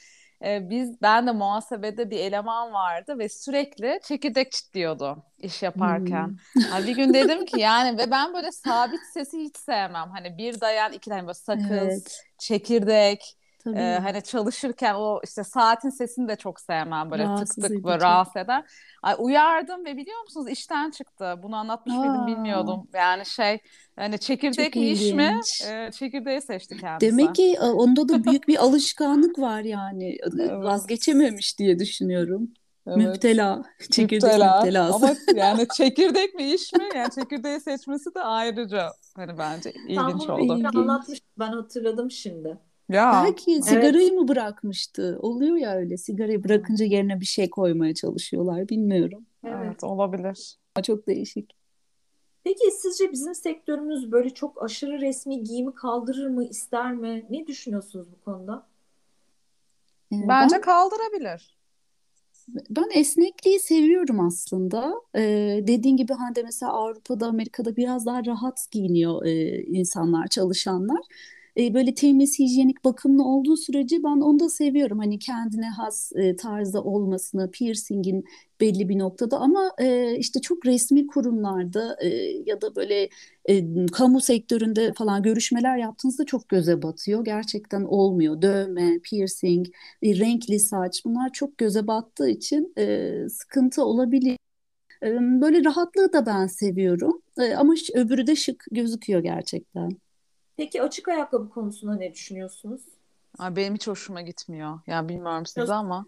e, 0.44 0.70
biz 0.70 1.02
ben 1.02 1.26
de 1.26 1.32
muhasebede 1.32 2.10
bir 2.10 2.18
eleman 2.18 2.72
vardı 2.72 3.18
ve 3.18 3.28
sürekli 3.28 4.00
çekirdek 4.02 4.52
çitliyordu 4.52 5.22
iş 5.38 5.62
yaparken. 5.62 6.26
Hmm. 6.26 6.62
Yani 6.70 6.86
bir 6.86 6.96
gün 6.96 7.14
dedim 7.14 7.44
ki 7.46 7.60
yani 7.60 7.98
ve 7.98 8.10
ben 8.10 8.34
böyle 8.34 8.52
sabit 8.52 9.00
sesi 9.14 9.38
hiç 9.38 9.56
sevmem. 9.56 10.10
Hani 10.10 10.38
bir 10.38 10.60
dayan 10.60 10.92
iki 10.92 11.10
tane 11.10 11.22
böyle 11.22 11.34
sakız, 11.34 11.70
evet. 11.70 12.24
çekirdek. 12.38 13.35
Tabii. 13.66 13.78
Ee, 13.78 13.98
hani 14.02 14.22
çalışırken 14.22 14.94
o 14.94 15.20
işte 15.24 15.44
saatin 15.44 15.88
sesini 15.88 16.28
de 16.28 16.36
çok 16.36 16.60
sevmem 16.60 17.10
böyle 17.10 17.24
rahatsız 17.24 17.56
tık 17.56 17.64
tık 17.64 17.84
böyle 17.84 18.00
rahatsız 18.00 18.36
eder. 18.36 18.64
Ay 19.02 19.14
uyardım 19.18 19.84
ve 19.84 19.96
biliyor 19.96 20.20
musunuz 20.22 20.48
işten 20.48 20.90
çıktı. 20.90 21.34
Bunu 21.42 21.56
anlatmış 21.56 21.94
Aa. 21.94 21.98
mıydım 21.98 22.26
bilmiyordum. 22.26 22.88
Yani 22.94 23.26
şey 23.26 23.58
hani 23.96 24.18
çekirdek 24.18 24.72
çok 24.72 24.82
mi 24.82 24.88
iş 24.88 25.12
mi? 25.12 25.40
Ee, 25.68 25.90
çekirdeği 25.92 26.40
seçti 26.40 26.76
kendisi. 26.76 27.12
Demek 27.12 27.34
ki 27.34 27.56
onda 27.60 28.08
da 28.08 28.24
büyük 28.24 28.48
bir 28.48 28.56
alışkanlık 28.56 29.38
var 29.38 29.60
yani. 29.60 30.18
evet. 30.32 30.50
Vazgeçememiş 30.50 31.58
diye 31.58 31.78
düşünüyorum. 31.78 32.50
Evet. 32.86 32.96
Müptela. 32.96 33.62
Çekirdek 33.90 34.22
müptela. 34.22 34.56
müptelası. 34.56 35.06
Ama 35.06 35.14
yani 35.34 35.66
çekirdek 35.76 36.34
mi 36.34 36.52
iş 36.52 36.72
mi? 36.72 36.84
Yani 36.96 37.10
çekirdeği 37.14 37.60
seçmesi 37.60 38.14
de 38.14 38.20
ayrıca 38.20 38.92
hani 39.16 39.38
bence 39.38 39.72
ilginç 39.88 40.26
Tam 40.26 40.30
oldu. 40.30 40.62
Tam 40.62 40.76
anlatmış. 40.76 41.18
Ben 41.38 41.52
hatırladım 41.52 42.10
şimdi. 42.10 42.58
Ya. 42.88 43.22
Belki 43.24 43.62
sigarayı 43.62 44.08
evet. 44.08 44.18
mı 44.18 44.28
bırakmıştı? 44.28 45.18
Oluyor 45.20 45.56
ya 45.56 45.76
öyle. 45.76 45.96
Sigarayı 45.96 46.44
bırakınca 46.44 46.84
yerine 46.84 47.20
bir 47.20 47.26
şey 47.26 47.50
koymaya 47.50 47.94
çalışıyorlar. 47.94 48.68
Bilmiyorum. 48.68 49.26
Evet, 49.44 49.56
evet 49.64 49.84
olabilir. 49.84 50.56
Çok 50.82 51.06
değişik. 51.06 51.56
Peki 52.44 52.70
sizce 52.70 53.12
bizim 53.12 53.34
sektörümüz 53.34 54.12
böyle 54.12 54.30
çok 54.30 54.62
aşırı 54.62 55.00
resmi 55.00 55.42
giyimi 55.44 55.74
kaldırır 55.74 56.28
mı, 56.28 56.44
ister 56.44 56.92
mi? 56.94 57.26
Ne 57.30 57.46
düşünüyorsunuz 57.46 58.06
bu 58.12 58.24
konuda? 58.24 58.66
Ee, 60.12 60.16
Bence 60.28 60.54
ben, 60.54 60.60
kaldırabilir. 60.60 61.56
Ben 62.48 62.90
esnekliği 62.94 63.60
seviyorum 63.60 64.20
aslında. 64.20 64.94
Ee, 65.14 65.64
dediğin 65.66 65.96
gibi 65.96 66.12
Hande 66.12 66.42
mesela 66.42 66.72
Avrupa'da, 66.72 67.26
Amerika'da 67.26 67.76
biraz 67.76 68.06
daha 68.06 68.24
rahat 68.24 68.70
giyiniyor 68.70 69.24
e, 69.26 69.62
insanlar, 69.62 70.26
çalışanlar 70.26 71.00
e, 71.58 71.74
böyle 71.74 71.94
temiz, 71.94 72.38
hijyenik, 72.38 72.84
bakımlı 72.84 73.24
olduğu 73.24 73.56
sürece 73.56 74.02
ben 74.02 74.20
onu 74.20 74.40
da 74.40 74.48
seviyorum. 74.48 74.98
Hani 74.98 75.18
kendine 75.18 75.68
has 75.68 76.12
e, 76.16 76.36
tarzda 76.36 76.82
olmasını, 76.84 77.50
piercingin 77.50 78.24
belli 78.60 78.88
bir 78.88 78.98
noktada 78.98 79.38
ama 79.38 79.70
e, 79.78 80.16
işte 80.18 80.40
çok 80.40 80.66
resmi 80.66 81.06
kurumlarda 81.06 81.98
ya 82.46 82.60
da 82.60 82.76
böyle 82.76 83.08
kamu 83.92 84.20
sektöründe 84.20 84.92
falan 84.92 85.22
görüşmeler 85.22 85.76
yaptığınızda 85.76 86.24
çok 86.24 86.48
göze 86.48 86.82
batıyor. 86.82 87.24
Gerçekten 87.24 87.82
olmuyor. 87.84 88.42
Dövme, 88.42 88.98
piercing, 89.04 89.66
renkli 90.04 90.60
saç 90.60 91.02
bunlar 91.04 91.32
çok 91.32 91.58
göze 91.58 91.86
battığı 91.86 92.28
için 92.28 92.74
sıkıntı 93.28 93.84
olabilir. 93.84 94.36
E, 95.02 95.06
böyle 95.40 95.64
rahatlığı 95.64 96.12
da 96.12 96.26
ben 96.26 96.46
seviyorum. 96.46 97.22
E, 97.40 97.54
ama 97.54 97.74
öbürü 97.94 98.26
de 98.26 98.36
şık 98.36 98.64
gözüküyor 98.72 99.20
gerçekten. 99.20 99.90
Peki 100.56 100.82
açık 100.82 101.08
ayakkabı 101.08 101.48
konusunda 101.48 101.96
ne 101.96 102.12
düşünüyorsunuz? 102.12 102.82
Ay 103.38 103.56
benim 103.56 103.74
hiç 103.74 103.86
hoşuma 103.86 104.20
gitmiyor. 104.20 104.80
Ya 104.86 105.08
bilmiyorum 105.08 105.46
size 105.46 105.74
ama. 105.74 106.06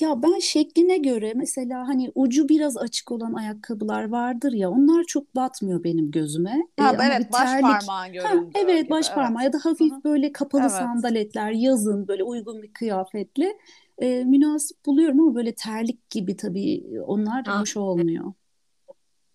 Ya 0.00 0.22
ben 0.22 0.38
şekline 0.38 0.98
göre 0.98 1.32
mesela 1.36 1.88
hani 1.88 2.12
ucu 2.14 2.48
biraz 2.48 2.76
açık 2.76 3.12
olan 3.12 3.34
ayakkabılar 3.34 4.08
vardır 4.08 4.52
ya 4.52 4.70
onlar 4.70 5.04
çok 5.04 5.36
batmıyor 5.36 5.84
benim 5.84 6.10
gözüme. 6.10 6.66
Ha, 6.78 6.92
ee, 6.92 6.96
evet 7.02 7.32
baş 7.32 7.50
terlik... 7.50 7.62
parmağın 7.62 8.12
göründüğü 8.12 8.58
Evet 8.58 8.90
baş 8.90 9.12
parmağı 9.12 9.42
evet. 9.42 9.54
ya 9.54 9.60
da 9.60 9.64
hafif 9.64 9.92
Hı-hı. 9.92 10.04
böyle 10.04 10.32
kapalı 10.32 10.62
evet. 10.62 10.70
sandaletler 10.70 11.50
yazın 11.50 12.08
böyle 12.08 12.24
uygun 12.24 12.62
bir 12.62 12.72
kıyafetle 12.72 13.58
e, 13.98 14.24
münasip 14.24 14.86
buluyorum 14.86 15.20
ama 15.20 15.34
böyle 15.34 15.54
terlik 15.54 16.10
gibi 16.10 16.36
tabii 16.36 17.00
onlar 17.06 17.44
da 17.44 17.60
hoş 17.60 17.76
olmuyor 17.76 18.32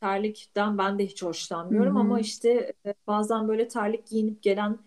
terlikten 0.01 0.77
ben 0.77 0.99
de 0.99 1.05
hiç 1.05 1.23
hoşlanmıyorum 1.23 1.95
Hı-hı. 1.95 2.01
ama 2.01 2.19
işte 2.19 2.73
e, 2.85 2.93
bazen 3.07 3.47
böyle 3.47 3.67
terlik 3.67 4.07
giyinip 4.07 4.43
gelen 4.43 4.79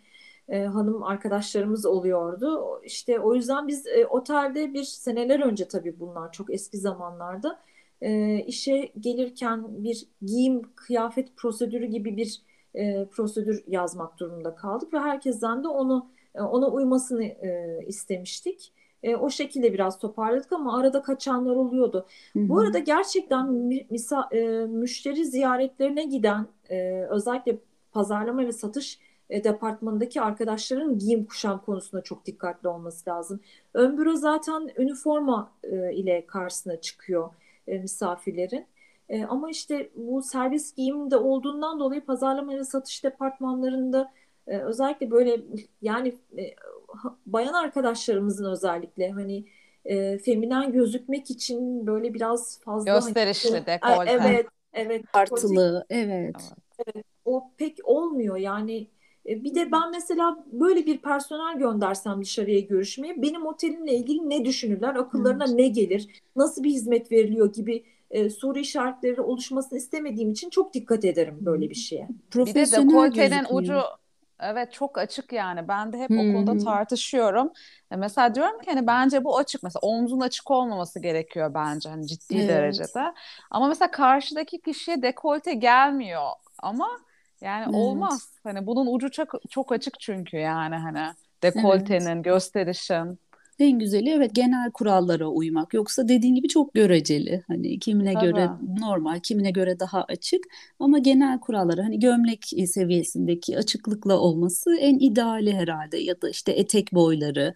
e, 0.49 0.65
hanım 0.65 1.03
arkadaşlarımız 1.03 1.87
oluyordu. 1.87 2.81
İşte 2.85 3.21
o 3.21 3.35
yüzden 3.35 3.69
biz 3.69 3.87
e, 3.87 4.07
otelde 4.07 4.75
bir 4.75 4.83
seneler 4.85 5.41
önce 5.41 5.69
tabii 5.69 6.01
bunlar 6.01 6.33
çok 6.33 6.55
eski 6.55 6.79
zamanlarda 6.79 7.61
e, 8.01 8.39
işe 8.39 8.93
gelirken 9.01 9.85
bir 9.85 10.07
giyim 10.23 10.63
kıyafet 10.77 11.37
prosedürü 11.37 11.87
gibi 11.87 12.17
bir 12.17 12.43
e, 12.75 13.09
prosedür 13.09 13.65
yazmak 13.67 14.19
durumunda 14.21 14.55
kaldık 14.55 14.95
ve 14.95 14.99
herkesten 14.99 15.65
de 15.65 15.69
onu 15.69 16.11
e, 16.35 16.43
ona 16.43 16.69
uymasını 16.71 17.25
e, 17.25 17.81
istemiştik. 17.87 18.73
E, 19.05 19.17
o 19.17 19.31
şekilde 19.31 19.73
biraz 19.73 19.99
toparladık 19.99 20.53
ama 20.53 20.79
arada 20.79 21.03
kaçanlar 21.03 21.57
oluyordu. 21.57 22.07
Hı-hı. 22.33 22.49
Bu 22.49 22.59
arada 22.59 22.79
gerçekten 22.79 23.53
misa, 23.91 24.29
e, 24.33 24.47
müşteri 24.67 25.25
ziyaretlerine 25.27 26.05
giden 26.05 26.47
e, 26.71 27.07
özellikle 27.11 27.59
pazarlama 27.93 28.47
ve 28.47 28.53
satış 28.53 28.99
e, 29.31 29.45
departmanındaki 29.45 30.21
arkadaşların 30.21 30.99
giyim 30.99 31.25
kuşam 31.25 31.63
konusunda 31.63 32.03
çok 32.03 32.27
dikkatli 32.27 32.69
olması 32.69 33.11
lazım. 33.11 33.41
Ön 33.75 33.99
büro 33.99 34.17
zaten 34.17 34.71
üniforma 34.77 35.53
e, 35.63 35.95
ile 35.95 36.27
karşısına 36.27 36.81
çıkıyor 36.81 37.31
e, 37.67 37.79
misafirlerin. 37.79 38.67
E, 39.09 39.25
ama 39.25 39.51
işte 39.51 39.91
bu 39.97 40.23
servis 40.23 40.75
giyiminde 40.75 41.17
olduğundan 41.17 41.81
dolayı 41.81 42.05
pazarlama 42.05 42.53
ve 42.53 42.65
satış 42.65 43.05
departmanlarında 43.05 44.13
e, 44.47 44.59
özellikle 44.59 45.11
böyle 45.11 45.41
yani 45.83 46.15
e, 46.39 46.43
bayan 47.27 47.53
arkadaşlarımızın 47.53 48.51
özellikle 48.51 49.11
hani 49.11 49.45
e, 49.85 50.19
feminen 50.19 50.73
gözükmek 50.73 51.31
için 51.31 51.87
böyle 51.87 52.15
biraz 52.15 52.61
fazla 52.61 52.93
hani 52.93 53.01
gösterişli 53.05 53.51
hani, 53.51 53.67
dekolte. 53.67 54.11
Evet, 54.11 54.47
evet. 54.73 55.05
Artılı, 55.13 55.87
evet. 55.91 56.37
evet. 56.87 57.05
O 57.25 57.51
pek 57.57 57.79
olmuyor 57.85 58.37
yani. 58.37 58.87
E, 59.27 59.45
bir 59.45 59.55
de 59.55 59.73
ben 59.73 59.91
mesela 59.91 60.45
böyle 60.53 60.87
bir 60.87 60.99
personel 60.99 61.59
göndersem 61.59 62.23
dışarıya 62.23 62.61
görüşmeye 62.61 63.23
benim 63.23 63.47
otelimle 63.47 63.95
ilgili 63.95 64.31
ne 64.31 64.45
düşünürler, 64.45 64.95
akıllarına 64.95 65.45
evet. 65.45 65.55
ne 65.55 65.69
gelir, 65.69 66.23
nasıl 66.37 66.63
bir 66.65 66.71
hizmet 66.71 67.13
veriliyor 67.13 67.53
gibi 67.53 67.85
e, 68.11 68.31
soru 68.31 68.59
işaretleri 68.59 69.21
oluşmasını 69.21 69.79
istemediğim 69.79 70.31
için 70.31 70.51
çok 70.51 70.75
dikkat 70.75 71.05
ederim 71.05 71.39
böyle 71.41 71.71
bir 71.71 71.75
şeye. 71.75 72.09
Bir 72.35 72.55
de 72.55 72.73
dekoltenin 72.73 73.45
ucu 73.51 73.81
Evet 74.41 74.73
çok 74.73 74.99
açık 74.99 75.33
yani. 75.33 75.69
Ben 75.69 75.93
de 75.93 75.99
hep 75.99 76.11
hmm. 76.11 76.19
o 76.19 76.33
konuda 76.33 76.65
tartışıyorum. 76.65 77.53
E, 77.91 77.97
mesela 77.97 78.35
diyorum 78.35 78.61
ki 78.61 78.71
hani 78.71 78.87
bence 78.87 79.25
bu 79.25 79.39
açık. 79.39 79.63
Mesela 79.63 79.81
omzun 79.81 80.21
açık 80.21 80.51
olmaması 80.51 81.01
gerekiyor 81.01 81.55
bence 81.55 81.89
hani 81.89 82.07
ciddi 82.07 82.37
evet. 82.37 82.49
derecede. 82.49 83.15
Ama 83.51 83.69
mesela 83.69 83.91
karşıdaki 83.91 84.61
kişiye 84.63 85.03
dekolte 85.03 85.55
gelmiyor. 85.55 86.29
Ama 86.59 86.89
yani 87.41 87.65
evet. 87.65 87.75
olmaz. 87.75 88.29
Hani 88.45 88.67
bunun 88.67 88.95
ucu 88.95 89.11
çok 89.11 89.29
çok 89.51 89.73
açık 89.73 90.01
çünkü 90.01 90.37
yani 90.37 90.77
hani 90.77 91.15
dekoltenin, 91.43 92.07
evet. 92.07 92.25
gösterişin. 92.25 93.19
En 93.59 93.79
güzeli 93.79 94.11
evet 94.11 94.35
genel 94.35 94.71
kurallara 94.71 95.29
uymak. 95.29 95.75
Yoksa 95.75 96.09
dediğin 96.09 96.35
gibi 96.35 96.49
çok 96.49 96.75
göreceli. 96.75 97.43
Hani 97.49 97.79
kimine 97.79 98.13
Tabii. 98.15 98.27
göre 98.27 98.51
normal, 98.81 99.21
kimine 99.21 99.51
göre 99.51 99.81
daha 99.81 100.05
açık. 100.05 100.45
Ama 100.79 100.99
genel 100.99 101.41
kuralları 101.41 101.83
hani 101.83 101.99
gömlek 101.99 102.45
seviyesindeki 102.67 103.59
açıklıkla 103.59 104.19
olması 104.19 104.77
en 104.77 104.99
ideali 104.99 105.55
herhalde. 105.55 105.99
Ya 105.99 106.23
da 106.23 106.31
işte 106.31 106.53
etek 106.53 106.93
boyları 106.93 107.55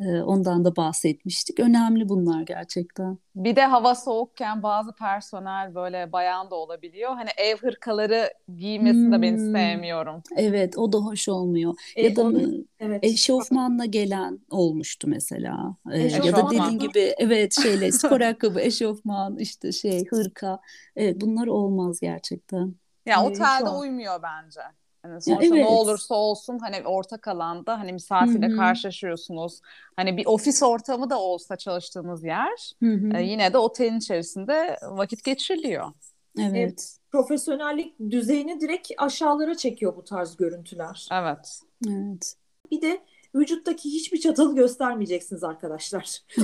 Ondan 0.00 0.64
da 0.64 0.76
bahsetmiştik. 0.76 1.60
Önemli 1.60 2.08
bunlar 2.08 2.42
gerçekten. 2.42 3.18
Bir 3.34 3.56
de 3.56 3.64
hava 3.64 3.94
soğukken 3.94 4.62
bazı 4.62 4.92
personel 4.92 5.74
böyle 5.74 6.12
bayan 6.12 6.50
da 6.50 6.54
olabiliyor. 6.54 7.10
Hani 7.14 7.30
ev 7.36 7.56
hırkaları 7.56 8.32
giymesini 8.56 9.06
hmm. 9.06 9.12
de 9.12 9.22
ben 9.22 9.36
sevmiyorum. 9.36 10.22
Evet 10.36 10.78
o 10.78 10.92
da 10.92 10.98
hoş 10.98 11.28
olmuyor. 11.28 11.74
E, 11.96 12.02
ya 12.02 12.16
da 12.16 12.22
onu, 12.22 12.42
evet. 12.80 13.04
eşofmanla 13.04 13.84
gelen 13.84 14.38
olmuştu 14.50 15.08
mesela. 15.08 15.76
Eşofman. 15.92 16.26
Ya 16.26 16.36
da 16.36 16.50
dediğin 16.50 16.78
gibi 16.78 17.14
evet 17.18 17.54
şeyle 17.62 17.92
spor 17.92 18.20
ayakkabı, 18.20 18.60
eşofman 18.60 19.38
işte 19.38 19.72
şey 19.72 20.04
hırka. 20.06 20.58
Evet 20.96 21.20
bunlar 21.20 21.46
olmaz 21.46 22.00
gerçekten. 22.00 22.74
Ya 23.06 23.14
yani 23.14 23.28
otelde 23.28 23.70
uymuyor 23.70 24.22
bence. 24.22 24.60
Hani 25.04 25.22
sonuçta 25.22 25.44
evet. 25.44 25.52
ne 25.52 25.66
olursa 25.66 26.14
olsun 26.14 26.58
hani 26.58 26.82
ortak 26.86 27.28
alanda 27.28 27.78
hani 27.78 27.92
misafirle 27.92 28.48
Hı-hı. 28.48 28.56
karşılaşıyorsunuz. 28.56 29.60
Hani 29.96 30.16
bir 30.16 30.26
ofis 30.26 30.62
ortamı 30.62 31.10
da 31.10 31.20
olsa 31.20 31.56
çalıştığınız 31.56 32.24
yer 32.24 32.72
e, 33.14 33.22
yine 33.22 33.52
de 33.52 33.58
otelin 33.58 33.98
içerisinde 33.98 34.78
vakit 34.82 35.24
geçiriliyor. 35.24 35.92
Evet. 36.38 36.96
E, 36.98 37.10
profesyonellik 37.10 37.94
düzeyini 38.10 38.60
direkt 38.60 38.90
aşağılara 38.98 39.56
çekiyor 39.56 39.96
bu 39.96 40.04
tarz 40.04 40.36
görüntüler. 40.36 41.08
Evet. 41.12 41.60
Evet. 41.88 42.34
Bir 42.70 42.82
de 42.82 43.00
vücuttaki 43.34 43.90
hiçbir 43.90 44.20
çatalı 44.20 44.54
göstermeyeceksiniz 44.54 45.44
arkadaşlar. 45.44 46.20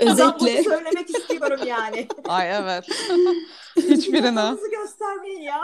Özetle. 0.00 0.16
Ben 0.20 0.38
bunu 0.40 0.74
söylemek 0.74 1.10
istiyorum 1.10 1.60
yani. 1.66 2.08
Ay 2.28 2.56
evet. 2.56 2.84
Hiçbirini. 3.76 4.26
Çatalınızı 4.26 4.70
göstermeyin 4.70 5.40
ya. 5.40 5.62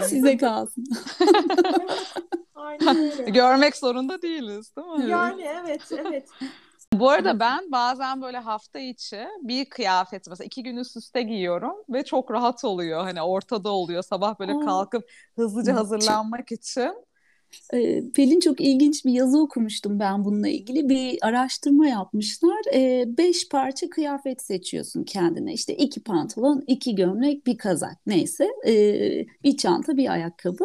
Size 0.08 0.36
kalsın. 0.36 0.84
Aynen 2.54 2.96
öyle. 2.96 3.30
Görmek 3.30 3.76
zorunda 3.76 4.22
değiliz 4.22 4.76
değil 4.76 5.04
mi? 5.04 5.10
Yani 5.10 5.42
evet 5.42 5.82
evet. 5.92 6.28
Bu 6.92 7.10
arada 7.10 7.40
ben 7.40 7.72
bazen 7.72 8.22
böyle 8.22 8.38
hafta 8.38 8.78
içi 8.78 9.26
bir 9.42 9.64
kıyafet 9.64 10.28
mesela 10.28 10.46
iki 10.46 10.62
gün 10.62 10.76
üst 10.76 10.96
üste 10.96 11.22
giyiyorum 11.22 11.74
ve 11.88 12.04
çok 12.04 12.30
rahat 12.30 12.64
oluyor. 12.64 13.02
Hani 13.02 13.22
ortada 13.22 13.70
oluyor. 13.70 14.02
Sabah 14.02 14.38
böyle 14.38 14.52
kalkıp 14.60 15.10
hızlıca 15.36 15.74
hazırlanmak 15.74 16.52
için. 16.52 16.94
Pelin 18.14 18.40
çok 18.40 18.60
ilginç 18.60 19.04
bir 19.04 19.12
yazı 19.12 19.38
okumuştum 19.38 20.00
ben 20.00 20.24
bununla 20.24 20.48
ilgili. 20.48 20.88
Bir 20.88 21.18
araştırma 21.22 21.86
yapmışlar. 21.86 22.60
Beş 23.18 23.48
parça 23.48 23.90
kıyafet 23.90 24.42
seçiyorsun 24.42 25.04
kendine. 25.04 25.52
İşte 25.52 25.74
iki 25.74 26.00
pantolon, 26.00 26.64
iki 26.66 26.94
gömlek, 26.94 27.46
bir 27.46 27.58
kazak 27.58 27.96
neyse. 28.06 28.48
Bir 29.44 29.56
çanta, 29.56 29.96
bir 29.96 30.12
ayakkabı. 30.12 30.64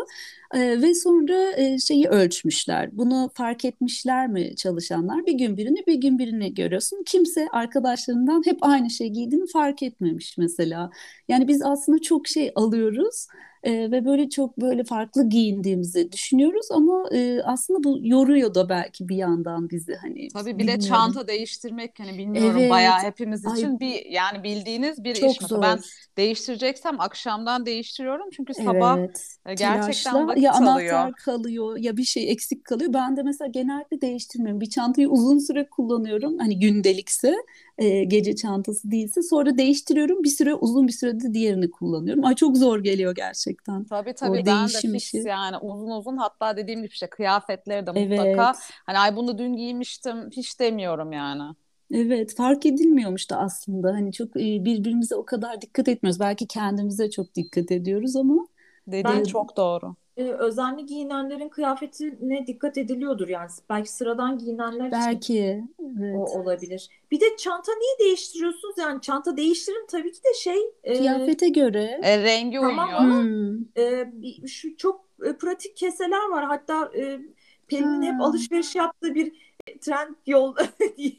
Ve 0.55 0.93
sonra 0.93 1.77
şeyi 1.77 2.07
ölçmüşler. 2.07 2.97
Bunu 2.97 3.31
fark 3.33 3.65
etmişler 3.65 4.27
mi 4.27 4.55
çalışanlar? 4.55 5.25
Bir 5.25 5.33
gün 5.33 5.57
birini, 5.57 5.85
bir 5.87 5.95
gün 5.95 6.19
birini 6.19 6.53
görüyorsun. 6.53 7.03
Kimse 7.05 7.47
arkadaşlarından 7.51 8.41
hep 8.45 8.57
aynı 8.61 8.89
şey 8.89 9.07
giydiğini 9.07 9.47
fark 9.47 9.83
etmemiş 9.83 10.37
mesela. 10.37 10.89
Yani 11.27 11.47
biz 11.47 11.61
aslında 11.61 11.99
çok 11.99 12.27
şey 12.27 12.51
alıyoruz 12.55 13.27
E, 13.63 13.91
ve 13.91 14.05
böyle 14.05 14.29
çok 14.29 14.57
böyle 14.61 14.83
farklı 14.83 15.29
giyindiğimizi 15.29 16.11
düşünüyoruz 16.11 16.67
ama 16.71 17.03
e, 17.13 17.41
aslında 17.43 17.83
bu 17.83 17.99
yoruyor 18.01 18.53
da 18.55 18.69
belki 18.69 19.09
bir 19.09 19.15
yandan 19.15 19.69
bizi 19.69 19.95
hani 19.95 20.27
Tabii 20.27 20.59
bir 20.59 20.67
de 20.67 20.77
bilmiyorum. 20.77 20.79
çanta 20.79 21.27
değiştirmek 21.27 21.99
hani 21.99 22.17
bilmiyorum 22.17 22.61
Evet. 22.61 22.69
bayağı 22.69 22.99
hepimiz 22.99 23.45
Ay. 23.45 23.53
için 23.59 23.79
bir 23.79 24.05
yani 24.05 24.43
bildiğiniz 24.43 25.03
bir 25.03 25.15
Çok 25.15 25.29
iş. 25.41 25.47
Zor. 25.47 25.61
ben 25.61 25.79
değiştireceksem 26.17 26.99
akşamdan 27.01 27.65
değiştiriyorum 27.65 28.29
çünkü 28.31 28.53
sabah 28.53 28.97
Evet. 28.99 29.37
e, 29.45 29.55
gerçekten 29.55 30.13
Telaşla 30.13 30.27
vakit 30.27 30.43
ya 30.43 30.51
alıyor. 30.53 30.95
anahtar 30.95 31.13
kalıyor 31.15 31.77
ya 31.77 31.97
bir 31.97 32.03
şey 32.03 32.31
eksik 32.31 32.65
kalıyor. 32.65 32.93
Ben 32.93 33.17
de 33.17 33.23
mesela 33.23 33.47
genellikle 33.51 34.01
değiştirmiyorum. 34.01 34.61
Bir 34.61 34.69
çantayı 34.69 35.09
uzun 35.09 35.39
süre 35.39 35.69
kullanıyorum. 35.69 36.37
Hani 36.37 36.59
gündelikse 36.59 37.35
e, 37.79 38.03
gece 38.03 38.35
çantası 38.35 38.91
değilse 38.91 39.21
sonra 39.21 39.57
değiştiriyorum. 39.57 40.23
Bir 40.23 40.29
süre 40.29 40.53
uzun 40.55 40.87
bir 40.87 40.91
sürede 40.93 41.33
diğerini 41.33 41.71
kullanıyorum. 41.71 42.25
Ay 42.25 42.35
çok 42.35 42.57
zor 42.57 42.79
geliyor 42.79 43.15
gerçekten. 43.15 43.83
Tabii 43.83 44.09
O 44.09 44.13
tabii 44.13 44.37
de 44.37 44.45
değişim 44.45 44.91
fix 44.91 45.03
işi. 45.03 45.17
yani 45.17 45.57
uzun 45.57 45.89
uzun 45.91 46.17
hatta 46.17 46.57
dediğim 46.57 46.79
gibi 46.83 46.91
işte 46.93 47.07
kıyafetleri 47.09 47.87
de 47.87 47.91
Evet. 47.95 48.09
mutlaka 48.19 48.53
hani 48.85 48.97
ay 48.99 49.15
bunu 49.15 49.37
dün 49.37 49.55
giymiştim 49.55 50.29
hiç 50.31 50.59
demiyorum 50.59 51.11
yani. 51.11 51.55
Evet, 51.93 52.35
fark 52.35 52.65
edilmiyormuş 52.65 53.29
da 53.29 53.37
aslında. 53.37 53.93
Hani 53.93 54.11
çok 54.13 54.27
e, 54.37 54.41
birbirimize 54.65 55.15
o 55.15 55.25
kadar 55.25 55.61
dikkat 55.61 55.87
etmiyoruz. 55.87 56.19
Belki 56.19 56.47
kendimize 56.47 57.09
çok 57.09 57.35
dikkat 57.35 57.71
ediyoruz 57.71 58.15
ama 58.15 58.47
Dediğin 58.87 59.05
Ben- 59.05 59.23
çok 59.23 59.57
doğru. 59.57 59.95
Ee, 60.19 60.23
özenli 60.23 60.85
giyinenlerin 60.85 61.49
kıyafetine 61.49 62.47
dikkat 62.47 62.77
ediliyordur 62.77 63.27
yani. 63.27 63.49
Belki 63.69 63.91
sıradan 63.91 64.37
giyinenler 64.37 64.87
için 64.87 64.91
belki 64.91 65.63
evet. 65.97 66.15
o 66.15 66.39
olabilir. 66.39 66.89
Bir 67.11 67.19
de 67.19 67.25
çanta 67.37 67.71
niye 67.71 68.09
değiştiriyorsunuz? 68.09 68.77
Yani 68.77 69.01
çanta 69.01 69.37
değiştirin 69.37 69.87
tabii 69.91 70.11
ki 70.11 70.19
de 70.23 70.33
şey 70.39 70.57
e, 70.83 70.97
Kıyafete 70.97 71.49
göre 71.49 71.99
E, 72.03 72.23
rengi 72.23 72.57
Tamam 72.57 72.85
uyuyor. 72.85 72.99
ama- 72.99 73.21
hmm, 73.23 73.57
e, 73.77 74.47
şu 74.47 74.77
çok 74.77 75.05
e, 75.25 75.33
pratik 75.33 75.77
keseler 75.77 76.29
var. 76.29 76.45
Hatta 76.45 76.91
e, 76.97 77.19
Pelin'in 77.67 78.01
hep 78.01 78.21
alışveriş 78.21 78.75
yaptığı 78.75 79.15
bir 79.15 79.33
trend 79.81 80.15
yol 80.27 80.55
diye. 80.97 81.11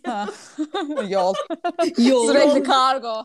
Yol. 1.09 1.35
yol. 1.99 2.26
Sürekli 2.26 2.62
kargo. 2.62 3.25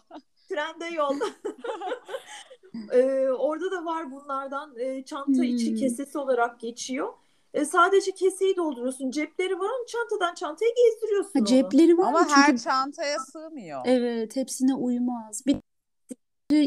Trende 0.50 0.86
yol. 0.96 1.16
Ee, 2.94 3.30
orada 3.30 3.72
da 3.72 3.86
var 3.86 4.12
bunlardan 4.12 4.76
Ee, 4.80 5.04
çanta 5.06 5.46
içi 5.46 5.70
Hmm. 5.70 5.76
kesesi 5.76 6.18
olarak 6.18 6.60
geçiyor. 6.60 7.14
Ee, 7.54 7.66
sadece 7.66 8.12
keseyi 8.12 8.56
dolduruyorsun. 8.56 9.12
Cepleri 9.12 9.60
var 9.60 9.66
ama 9.66 9.86
çantadan 9.88 10.34
çantaya 10.36 10.70
gezdiriyorsun 10.70 11.32
Ha, 11.34 11.40
onu. 11.40 11.46
cepleri 11.46 11.98
var 11.98 12.08
Ama 12.08 12.20
mı? 12.20 12.28
her 12.30 12.46
Çünkü 12.48 12.64
çantaya 12.64 13.20
sığmıyor. 13.20 13.82
evet 13.86 14.36
hepsine 14.36 14.74
uymaz. 14.76 15.44
Bir 15.46 15.58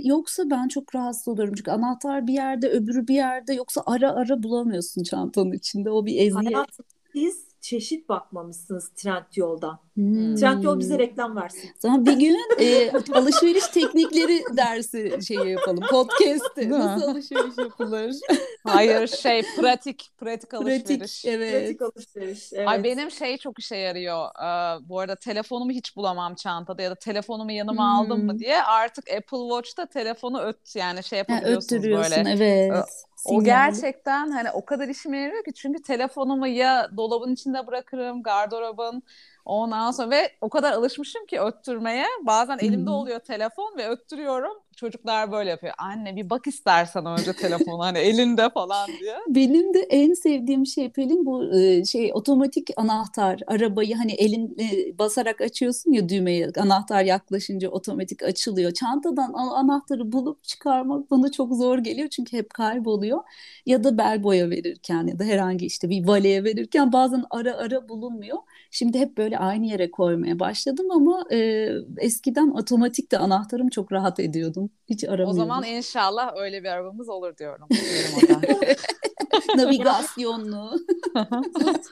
yoksa 0.04 0.50
ben 0.50 0.68
çok 0.68 0.94
rahatsız 0.94 1.28
oluyorum. 1.28 1.54
Çünkü 1.54 1.70
anahtar 1.70 2.26
bir 2.26 2.32
yerde, 2.32 2.68
öbürü 2.70 3.08
bir 3.08 3.14
yerde. 3.14 3.54
Yoksa 3.54 3.82
ara 3.87 4.12
ara 4.12 4.42
bulamıyorsun 4.42 5.02
çantanın 5.02 5.52
içinde. 5.52 5.90
O 5.90 6.06
bir 6.06 6.14
eziyet. 6.20 6.54
Hayatım 6.54 6.85
siz 7.12 7.47
çeşit 7.60 8.08
bakmamışsınız 8.08 8.88
trend 8.96 9.24
yoldan. 9.36 9.78
Hmm. 9.94 10.34
Trend 10.36 10.62
yol 10.62 10.78
bize 10.78 10.98
reklam 10.98 11.36
versin. 11.36 11.70
Zaman 11.78 12.06
bir 12.06 12.12
gün 12.12 12.36
e, 12.60 12.90
alışveriş 13.14 13.66
teknikleri 13.66 14.42
dersi 14.56 15.18
şey 15.26 15.36
yapalım. 15.36 15.84
Mi? 16.56 16.70
Nasıl 16.70 17.08
alışveriş 17.08 17.58
yapılır? 17.58 18.14
Hayır 18.64 19.06
şey 19.06 19.42
pratik 19.56 20.10
pratik 20.18 20.54
alışveriş. 20.54 20.84
Pratik. 20.98 21.24
Evet. 21.24 21.62
Pratik 21.64 21.82
alışveriş. 21.82 22.52
Evet. 22.52 22.68
Ay 22.68 22.84
benim 22.84 23.10
şey 23.10 23.38
çok 23.38 23.58
işe 23.58 23.76
yarıyor. 23.76 24.24
Ee, 24.28 24.88
bu 24.88 24.98
arada 25.00 25.16
telefonumu 25.16 25.70
hiç 25.70 25.96
bulamam 25.96 26.34
çantada 26.34 26.82
ya 26.82 26.90
da 26.90 26.94
telefonumu 26.94 27.52
yanıma 27.52 27.98
aldım 27.98 28.24
mı 28.24 28.32
Hmm. 28.32 28.38
diye 28.38 28.62
artık 28.62 29.10
Apple 29.10 29.38
Watch'ta 29.48 29.86
telefonu 29.86 30.40
öt 30.40 30.76
yani 30.76 31.04
şey 31.04 31.18
Ha, 31.18 31.24
yapabiliyorsunuz 31.28 31.72
öttürüyorsun 31.72 32.24
böyle. 32.24 32.30
evet. 32.44 32.84
O 33.25 33.40
Sinyal. 33.40 33.44
gerçekten 33.44 34.30
hani 34.30 34.50
o 34.50 34.64
kadar 34.64 34.88
işime 34.88 35.18
yarıyor 35.18 35.44
ki 35.44 35.52
çünkü 35.54 35.82
telefonumu 35.82 36.46
ya 36.46 36.90
dolabın 36.96 37.33
içinde 37.35 37.66
bırakırım, 37.66 38.22
gardırobun 38.22 39.02
ondan 39.44 39.90
sonra 39.90 40.11
ve 40.11 40.33
o 40.40 40.48
kadar 40.48 40.72
alışmışım 40.72 41.26
ki 41.26 41.40
öttürmeye. 41.40 42.07
Bazen 42.22 42.59
elimde 42.59 42.90
oluyor 42.90 43.20
telefon 43.20 43.76
ve 43.78 43.88
öttürüyorum. 43.88 44.62
Çocuklar 44.78 45.32
böyle 45.32 45.50
yapıyor. 45.50 45.74
Anne 45.78 46.16
bir 46.16 46.30
bak 46.30 46.46
istersen 46.46 47.06
önce 47.06 47.32
telefonu 47.32 47.84
hani 47.84 47.98
elinde 47.98 48.50
falan 48.50 48.90
diye. 49.00 49.16
Benim 49.28 49.74
de 49.74 49.78
en 49.78 50.14
sevdiğim 50.14 50.66
şey 50.66 50.90
Pelin 50.90 51.26
bu 51.26 51.58
e, 51.58 51.84
şey 51.84 52.10
otomatik 52.14 52.70
anahtar 52.76 53.40
arabayı 53.46 53.96
hani 53.96 54.12
elin 54.12 54.56
e, 54.60 54.98
basarak 54.98 55.40
açıyorsun 55.40 55.92
ya 55.92 56.08
düğmeye 56.08 56.50
anahtar 56.58 57.04
yaklaşınca 57.04 57.68
otomatik 57.68 58.22
açılıyor. 58.22 58.72
Çantadan 58.72 59.32
anahtarı 59.32 60.12
bulup 60.12 60.44
çıkarmak 60.44 61.10
bana 61.10 61.32
çok 61.32 61.54
zor 61.54 61.78
geliyor 61.78 62.08
çünkü 62.08 62.36
hep 62.36 62.54
kayboluyor. 62.54 63.20
Ya 63.66 63.84
da 63.84 63.98
bel 63.98 64.22
boya 64.22 64.50
verirken 64.50 65.06
ya 65.06 65.18
da 65.18 65.24
herhangi 65.24 65.66
işte 65.66 65.90
bir 65.90 66.06
valeye 66.06 66.44
verirken 66.44 66.92
bazen 66.92 67.24
ara 67.30 67.56
ara 67.56 67.88
bulunmuyor. 67.88 68.38
Şimdi 68.70 68.98
hep 68.98 69.16
böyle 69.18 69.38
aynı 69.38 69.66
yere 69.66 69.90
koymaya 69.90 70.38
başladım 70.38 70.87
ama 70.90 71.24
e, 71.33 71.68
eskiden 71.98 72.50
otomatik 72.50 73.12
de 73.12 73.18
anahtarım 73.18 73.68
çok 73.68 73.92
rahat 73.92 74.20
ediyordum. 74.20 74.70
Hiç 74.88 75.04
O 75.04 75.09
aramıyordum. 75.09 75.37
zaman 75.37 75.64
inşallah 75.64 76.37
öyle 76.37 76.62
bir 76.62 76.68
arabamız 76.68 77.09
olur 77.09 77.37
diyorum. 77.37 77.68
O. 78.16 79.57
Navigasyonlu. 79.57 80.81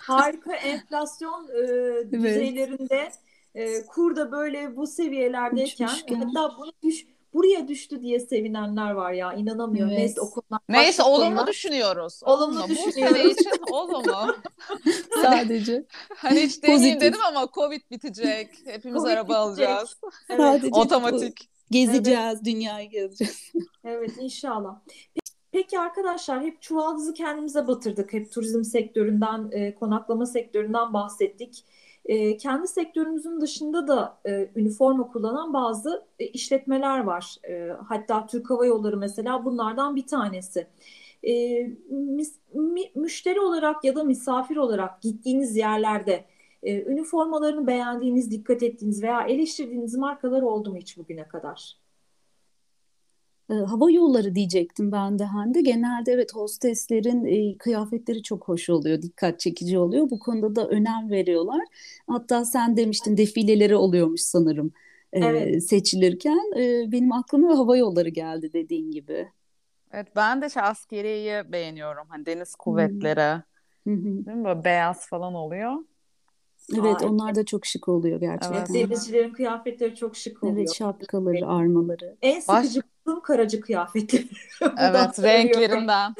Harika 0.00 0.54
enflasyon 0.54 1.48
e, 1.48 2.12
düzeylerinde 2.12 3.10
e, 3.54 3.86
kur 3.86 4.16
da 4.16 4.32
böyle 4.32 4.76
bu 4.76 4.86
seviyelerdeyken 4.86 5.88
hatta 6.18 6.56
bunu 6.58 6.72
düş, 6.82 7.06
buraya 7.36 7.68
düştü 7.68 8.02
diye 8.02 8.20
sevinenler 8.20 8.90
var 8.90 9.12
ya 9.12 9.32
inanamıyorum. 9.32 9.90
Evet. 9.92 9.98
Neyse 10.00 10.20
o 10.20 10.30
konular 10.30 10.60
Neyse 10.68 11.02
olumlu 11.02 11.24
konular. 11.28 11.46
düşünüyoruz. 11.46 12.20
Olumlu 12.24 12.62
Bu 12.64 12.68
düşünüyoruz. 12.68 13.16
sene 13.16 13.30
için 13.30 13.50
olumlu. 13.70 14.36
Sadece. 15.22 15.84
Hani 16.16 16.40
hiç 16.40 16.62
deneyeyim 16.62 17.00
dedim 17.00 17.20
ama 17.28 17.48
Covid 17.54 17.80
bitecek. 17.90 18.48
Hepimiz 18.64 19.02
Covid 19.02 19.12
araba 19.12 19.22
bitecek. 19.28 19.68
alacağız. 19.68 19.96
Evet, 20.28 20.40
Sadece 20.40 20.68
Otomatik. 20.72 21.48
gezeceğiz, 21.70 22.44
dünyayı 22.44 22.90
gezeceğiz. 22.90 23.52
evet 23.84 24.10
inşallah. 24.20 24.74
Peki 25.52 25.78
arkadaşlar 25.80 26.42
hep 26.44 26.62
çuvaldızı 26.62 27.14
kendimize 27.14 27.66
batırdık. 27.66 28.12
Hep 28.12 28.32
turizm 28.32 28.62
sektöründen, 28.64 29.48
e, 29.52 29.74
konaklama 29.74 30.26
sektöründen 30.26 30.92
bahsettik. 30.92 31.64
E, 32.06 32.36
kendi 32.36 32.68
sektörümüzün 32.68 33.40
dışında 33.40 33.88
da 33.88 34.18
e, 34.26 34.50
üniforma 34.56 35.08
kullanan 35.12 35.54
bazı 35.54 36.06
e, 36.18 36.26
işletmeler 36.26 37.00
var. 37.00 37.36
E, 37.48 37.68
hatta 37.88 38.26
Türk 38.26 38.50
Hava 38.50 38.66
Yolları 38.66 38.96
mesela 38.96 39.44
bunlardan 39.44 39.96
bir 39.96 40.06
tanesi. 40.06 40.66
E, 41.22 41.32
mis- 41.90 42.38
mi- 42.54 42.90
müşteri 42.94 43.40
olarak 43.40 43.84
ya 43.84 43.94
da 43.96 44.04
misafir 44.04 44.56
olarak 44.56 45.02
gittiğiniz 45.02 45.56
yerlerde 45.56 46.24
e, 46.62 46.82
üniformalarını 46.84 47.66
beğendiğiniz, 47.66 48.30
dikkat 48.30 48.62
ettiğiniz 48.62 49.02
veya 49.02 49.22
eleştirdiğiniz 49.22 49.94
markalar 49.96 50.42
oldu 50.42 50.70
mu 50.70 50.76
hiç 50.76 50.98
bugüne 50.98 51.28
kadar? 51.28 51.85
Hava 53.48 53.90
yolları 53.90 54.34
diyecektim 54.34 54.92
ben 54.92 55.18
de 55.18 55.24
Hande. 55.24 55.60
Genelde 55.60 56.12
evet 56.12 56.34
hosteslerin 56.34 57.24
e, 57.24 57.58
kıyafetleri 57.58 58.22
çok 58.22 58.48
hoş 58.48 58.70
oluyor, 58.70 59.02
dikkat 59.02 59.40
çekici 59.40 59.78
oluyor. 59.78 60.10
Bu 60.10 60.18
konuda 60.18 60.56
da 60.56 60.68
önem 60.68 61.10
veriyorlar. 61.10 61.60
Hatta 62.06 62.44
sen 62.44 62.76
demiştin 62.76 63.16
defileleri 63.16 63.76
oluyormuş 63.76 64.20
sanırım 64.20 64.72
e, 65.12 65.24
Evet. 65.24 65.68
seçilirken. 65.68 66.58
E, 66.60 66.92
benim 66.92 67.12
aklıma 67.12 67.58
hava 67.58 67.76
yolları 67.76 68.08
geldi 68.08 68.52
dediğin 68.52 68.90
gibi. 68.90 69.28
Evet 69.92 70.06
ben 70.16 70.42
de 70.42 70.50
şey, 70.50 70.62
askeriyeyi 70.62 71.52
beğeniyorum. 71.52 72.04
Hani 72.08 72.26
deniz 72.26 72.54
kuvvetleri. 72.54 73.20
Hı 73.20 73.90
hı. 73.90 74.26
Değil 74.26 74.36
mi? 74.36 74.44
Böyle 74.44 74.64
beyaz 74.64 75.06
falan 75.08 75.34
oluyor. 75.34 75.72
Evet, 76.72 77.02
Aa, 77.02 77.06
onlar 77.08 77.34
da 77.34 77.44
çok 77.44 77.66
şık 77.66 77.88
oluyor 77.88 78.20
Evet, 78.20 78.40
gerçekten. 78.40 78.74
denizcilerin 78.74 79.32
kıyafetleri 79.32 79.94
çok 79.94 80.16
şık 80.16 80.42
oluyor. 80.44 80.56
Evet, 80.56 80.74
şapkaları, 80.74 81.46
armaları. 81.46 82.16
En 82.22 82.42
Baş- 82.48 82.76
bulduğum 83.06 83.20
karacı 83.22 83.60
kıyafetleri. 83.60 84.26
Evet 84.78 85.22
renklerinden. 85.22 86.14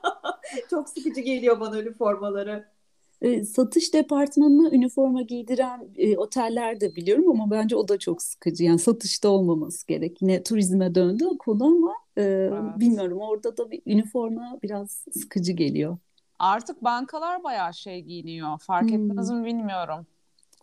Çok 0.70 0.88
sıkıcı 0.88 1.20
geliyor 1.20 1.60
bana 1.60 1.80
üniformaları. 1.80 2.64
E, 3.22 3.44
satış 3.44 3.94
departmanına 3.94 4.70
üniforma 4.70 5.22
giydiren 5.22 5.88
e, 5.96 6.16
oteller 6.16 6.80
de 6.80 6.96
biliyorum 6.96 7.30
ama 7.30 7.50
bence 7.50 7.76
o 7.76 7.88
da 7.88 7.98
çok 7.98 8.22
sıkıcı. 8.22 8.64
Yani 8.64 8.78
satışta 8.78 9.28
olmaması 9.28 9.86
gerek. 9.86 10.22
Yine 10.22 10.42
turizme 10.42 10.94
döndü 10.94 11.24
o 11.26 11.38
konu 11.38 11.64
ama 11.64 11.92
e, 12.16 12.22
Evet. 12.22 12.80
bilmiyorum 12.80 13.18
orada 13.20 13.56
da 13.56 13.70
bir 13.70 13.82
üniforma 13.86 14.58
biraz 14.62 15.04
sıkıcı 15.12 15.52
geliyor. 15.52 15.98
Artık 16.38 16.84
bankalar 16.84 17.44
bayağı 17.44 17.74
şey 17.74 18.00
giyiniyor. 18.02 18.58
Fark 18.58 18.90
Hmm. 18.90 18.94
ettiniz 19.10 19.30
mi 19.30 19.44
bilmiyorum. 19.44 20.06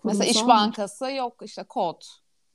Mesela 0.04 0.26
İş 0.26 0.34
Kurumsal 0.34 0.56
mı? 0.56 0.62
Bankası 0.62 1.12
yok 1.12 1.34
işte 1.46 1.64
kot, 1.64 2.06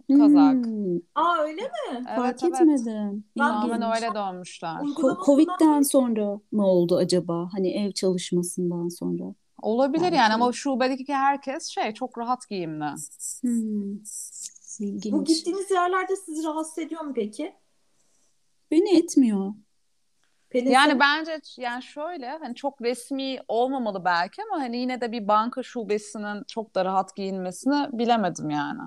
kazak. 0.08 0.54
Hmm, 0.66 0.96
Aa 1.14 1.38
öyle 1.38 1.62
mi? 1.62 1.70
Evet 1.92 2.06
fark 2.16 2.42
evet. 2.42 2.54
etmedim. 2.54 3.24
Tamamen 3.38 3.82
öyle. 3.82 4.06
Ko- 4.06 4.82
Uygulamasından 4.82 5.24
Covid'den 5.26 5.82
sonra 5.82 6.40
mı 6.52 6.66
oldu 6.66 6.96
acaba? 6.96 7.48
Hani 7.52 7.70
ev 7.70 7.92
çalışmasından 7.92 8.88
sonra. 8.88 9.34
Olabilir 9.62 10.02
Belki. 10.02 10.16
yani 10.16 10.34
ama 10.34 10.52
şubedeki 10.52 11.14
herkes 11.14 11.66
şey 11.66 11.92
çok 11.92 12.18
rahat 12.18 12.48
giyimli. 12.48 12.84
Hmm, 13.40 13.98
Bu 15.12 15.24
gittiğiniz 15.24 15.70
yerlerde 15.70 16.16
sizi 16.16 16.44
rahatsız 16.46 16.78
ediyor 16.78 17.00
mu 17.00 17.12
peki? 17.14 17.54
Beni 18.70 18.96
etmiyor. 18.98 19.52
Pelin 20.50 20.70
yani 20.70 20.90
sen... 20.90 21.00
bence 21.00 21.40
yani 21.56 21.82
şöyle 21.82 22.28
hani 22.28 22.54
çok 22.54 22.82
resmi 22.82 23.38
olmamalı 23.48 24.04
belki 24.04 24.42
ama 24.42 24.62
hani 24.62 24.76
yine 24.76 25.00
de 25.00 25.12
bir 25.12 25.28
banka 25.28 25.62
şubesinin 25.62 26.44
çok 26.48 26.74
da 26.74 26.84
rahat 26.84 27.16
giyinmesini 27.16 27.88
bilemedim 27.92 28.50
yani. 28.50 28.80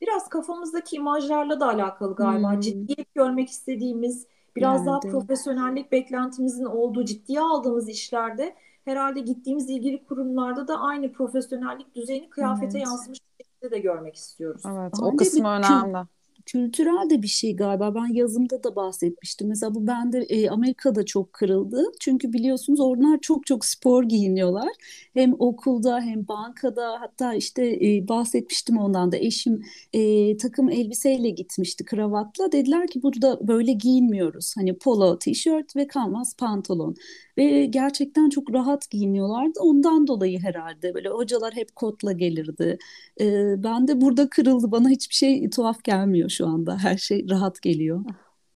Biraz 0.00 0.28
kafamızdaki 0.28 0.96
imajlarla 0.96 1.60
da 1.60 1.66
alakalı 1.66 2.14
galiba. 2.14 2.52
Hmm. 2.52 2.60
Ciddiyet 2.60 3.14
görmek 3.14 3.48
istediğimiz, 3.48 4.26
biraz 4.56 4.76
yani, 4.76 4.86
daha 4.86 5.00
profesyonellik 5.00 5.92
beklentimizin 5.92 6.64
olduğu, 6.64 7.04
ciddiye 7.04 7.40
aldığımız 7.40 7.88
işlerde 7.88 8.54
herhalde 8.84 9.20
gittiğimiz 9.20 9.70
ilgili 9.70 10.04
kurumlarda 10.04 10.68
da 10.68 10.80
aynı 10.80 11.12
profesyonellik 11.12 11.94
düzeyini 11.94 12.30
kıyafete 12.30 12.78
evet. 12.78 12.86
yansımış 12.86 13.18
şekilde 13.36 13.70
de 13.70 13.78
görmek 13.78 14.16
istiyoruz. 14.16 14.62
Evet, 14.66 14.94
o 15.02 15.16
kısmı 15.16 15.48
önemli 15.48 16.06
kültürel 16.46 17.10
de 17.10 17.22
bir 17.22 17.28
şey 17.28 17.56
galiba. 17.56 17.94
Ben 17.94 18.14
yazımda 18.14 18.64
da 18.64 18.76
bahsetmiştim. 18.76 19.48
Mesela 19.48 19.74
bu 19.74 19.86
bende 19.86 20.18
e, 20.18 20.50
Amerika'da 20.50 21.04
çok 21.04 21.32
kırıldı. 21.32 21.84
Çünkü 22.00 22.32
biliyorsunuz 22.32 22.80
onlar 22.80 23.18
çok 23.20 23.46
çok 23.46 23.64
spor 23.64 24.04
giyiniyorlar. 24.04 24.68
Hem 25.14 25.34
okulda 25.38 26.00
hem 26.00 26.28
bankada 26.28 27.00
hatta 27.00 27.34
işte 27.34 27.78
e, 27.82 28.08
bahsetmiştim 28.08 28.78
ondan 28.78 29.12
da 29.12 29.16
eşim 29.16 29.62
e, 29.92 30.36
takım 30.36 30.70
elbiseyle 30.70 31.30
gitmişti 31.30 31.84
kravatla. 31.84 32.52
Dediler 32.52 32.86
ki 32.88 33.02
burada 33.02 33.48
böyle 33.48 33.72
giyinmiyoruz. 33.72 34.54
Hani 34.56 34.78
polo, 34.78 35.18
tişört 35.18 35.76
ve 35.76 35.86
kanvas 35.86 36.34
pantolon. 36.36 36.96
Ve 37.38 37.66
gerçekten 37.66 38.28
çok 38.30 38.54
rahat 38.54 38.90
giyiniyorlardı. 38.90 39.60
Ondan 39.60 40.06
dolayı 40.06 40.40
herhalde 40.40 40.94
böyle 40.94 41.08
hocalar 41.08 41.54
hep 41.54 41.76
kotla 41.76 42.12
gelirdi. 42.12 42.78
E, 43.20 43.54
ben 43.64 43.88
de 43.88 44.00
burada 44.00 44.28
kırıldı. 44.30 44.72
Bana 44.72 44.88
hiçbir 44.88 45.14
şey 45.14 45.50
tuhaf 45.50 45.84
gelmiyor 45.84 46.28
şu 46.30 46.46
anda. 46.46 46.78
Her 46.78 46.96
şey 46.96 47.26
rahat 47.30 47.62
geliyor. 47.62 48.04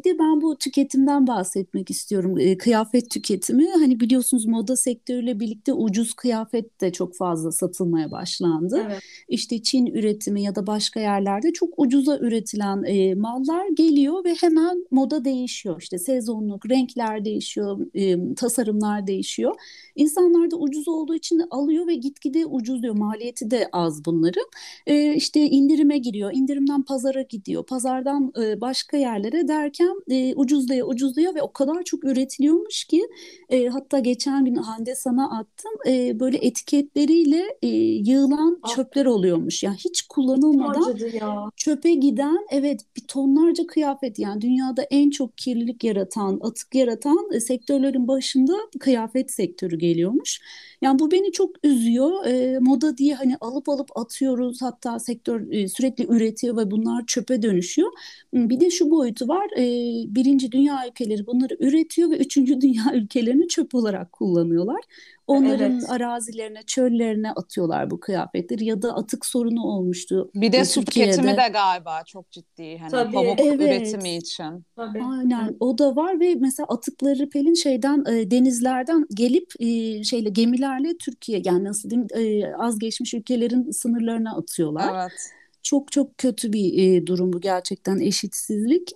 De 0.07 0.19
ben 0.19 0.41
bu 0.41 0.59
tüketimden 0.59 1.27
bahsetmek 1.27 1.91
istiyorum. 1.91 2.39
E, 2.39 2.59
kıyafet 2.59 3.11
tüketimi 3.11 3.71
hani 3.71 4.01
biliyorsunuz 4.01 4.47
moda 4.47 4.77
sektörüyle 4.77 5.41
birlikte 5.41 5.73
ucuz 5.73 6.15
kıyafet 6.15 6.81
de 6.81 6.93
çok 6.93 7.17
fazla 7.17 7.53
satılmaya 7.53 8.11
başlandı. 8.11 8.83
Evet. 8.87 9.03
İşte 9.29 9.63
Çin 9.63 9.87
üretimi 9.87 10.43
ya 10.43 10.55
da 10.55 10.67
başka 10.67 11.01
yerlerde 11.01 11.53
çok 11.53 11.69
ucuza 11.77 12.19
üretilen 12.19 12.83
e, 12.83 13.15
mallar 13.15 13.67
geliyor 13.77 14.25
ve 14.25 14.35
hemen 14.35 14.87
moda 14.91 15.25
değişiyor. 15.25 15.81
İşte 15.83 15.99
sezonluk 15.99 16.71
renkler 16.71 17.25
değişiyor, 17.25 17.79
e, 17.95 18.35
tasarımlar 18.35 19.07
değişiyor. 19.07 19.55
İnsanlar 19.97 20.51
da 20.51 20.57
ucuz 20.57 20.89
olduğu 20.89 21.15
için 21.15 21.43
alıyor 21.51 21.87
ve 21.87 21.95
gitgide 21.95 22.47
ucuzluyor. 22.47 22.95
Maliyeti 22.95 23.51
de 23.51 23.69
az 23.73 24.05
bunların. 24.05 24.47
E, 24.87 25.15
işte 25.15 25.41
indirime 25.41 25.99
giriyor, 25.99 26.31
indirimden 26.35 26.83
pazara 26.83 27.23
gidiyor, 27.23 27.67
pazardan 27.67 28.33
e, 28.43 28.61
başka 28.61 28.97
yerlere 28.97 29.49
derken 29.49 29.96
e, 30.11 30.35
ucuzluyor 30.35 30.89
ucuzluyor 30.89 31.35
ve 31.35 31.43
o 31.43 31.53
kadar 31.53 31.83
çok 31.83 32.05
üretiliyormuş 32.05 32.85
ki 32.85 33.03
e, 33.49 33.67
hatta 33.67 33.99
geçen 33.99 34.45
gün 34.45 34.55
Hande 34.55 34.95
sana 34.95 35.39
attım 35.39 35.73
e, 35.87 36.21
böyle 36.21 36.39
etiketleriyle 36.39 37.59
e, 37.63 37.69
yığılan 37.69 38.59
ah. 38.63 38.75
çöpler 38.75 39.07
oluyormuş. 39.07 39.63
Yani 39.63 39.77
hiç 39.77 40.03
kullanılmadan 40.03 40.97
ya. 41.13 41.51
çöpe 41.57 41.95
giden 41.95 42.47
evet 42.51 42.81
bir 42.97 43.03
tonlarca 43.03 43.67
kıyafet 43.67 44.19
yani 44.19 44.41
dünyada 44.41 44.83
en 44.83 45.11
çok 45.11 45.39
kirlilik 45.39 45.85
yaratan, 45.85 46.41
atık 46.43 46.75
yaratan 46.75 47.29
e, 47.33 47.41
sektörlerin 47.41 48.09
başında 48.09 48.53
kıyafet 48.81 49.33
sektörü 49.33 49.79
geliyormuş. 49.79 50.41
Yani 50.83 50.99
bu 50.99 51.11
beni 51.11 51.33
çok 51.33 51.51
üzüyor. 51.65 52.27
E, 52.27 52.59
moda 52.59 52.97
diye 52.97 53.15
hani 53.15 53.37
alıp 53.41 53.69
alıp 53.69 53.99
atıyoruz 53.99 54.63
hatta 54.63 54.99
sektör 54.99 55.53
e, 55.53 55.69
sürekli 55.69 56.07
üretiyor 56.07 56.57
ve 56.57 56.71
bunlar 56.71 57.07
çöpe 57.07 57.43
dönüşüyor. 57.43 57.93
Bir 58.35 58.61
de 58.61 58.71
şu 58.71 58.91
boyutu 58.91 59.29
var. 59.29 59.47
E, 59.57 59.63
birinci 60.09 60.53
dünya 60.53 60.89
ülkeleri 60.89 61.27
bunları 61.27 61.57
üretiyor 61.61 62.11
ve 62.11 62.17
üçüncü 62.17 62.61
dünya 62.61 62.85
ülkelerini 62.95 63.49
çöp 63.49 63.75
olarak 63.75 64.13
kullanıyorlar. 64.13 64.81
Onların 65.27 65.73
evet. 65.73 65.91
arazilerine, 65.91 66.63
çöllerine 66.63 67.33
atıyorlar 67.33 67.91
bu 67.91 68.01
kıyafetleri 68.01 68.65
ya 68.65 68.83
da 68.83 68.95
atık 68.95 69.27
sorunu 69.27 69.63
olmuştu. 69.63 70.31
Bir 70.35 70.53
de 70.53 70.65
su 70.65 70.85
tüketimi 70.85 71.37
de 71.37 71.49
galiba 71.53 72.03
çok 72.07 72.31
ciddi 72.31 72.79
hani 72.79 72.91
Tabii. 72.91 73.13
pamuk 73.13 73.41
evet. 73.41 73.61
üretimi 73.61 74.17
için. 74.17 74.65
Tabii. 74.77 75.03
Aynen 75.03 75.57
o 75.61 75.79
da 75.79 75.97
var 75.97 76.21
ve 76.21 76.35
mesela 76.35 76.67
atıkları 76.67 77.29
Pelin 77.29 77.55
şeyden 77.55 78.05
e, 78.09 78.31
denizlerden 78.31 79.07
gelip 79.15 79.53
e, 79.61 80.05
şeyle 80.05 80.29
gemilerle 80.29 80.97
Türkiye 80.99 81.43
yani 81.45 81.65
nasıl 81.65 81.91
diyeyim 81.91 82.09
e, 82.15 82.55
az 82.57 82.79
geçmiş 82.79 83.15
ülkelerin 83.15 83.71
sınırlarına 83.71 84.37
atıyorlar. 84.37 85.03
Evet. 85.03 85.31
Çok 85.63 85.93
çok 85.93 86.19
kötü 86.19 86.53
bir 86.53 86.79
e, 86.79 87.07
durum 87.07 87.33
bu 87.33 87.41
gerçekten 87.41 87.99
eşitsizlik. 87.99 88.93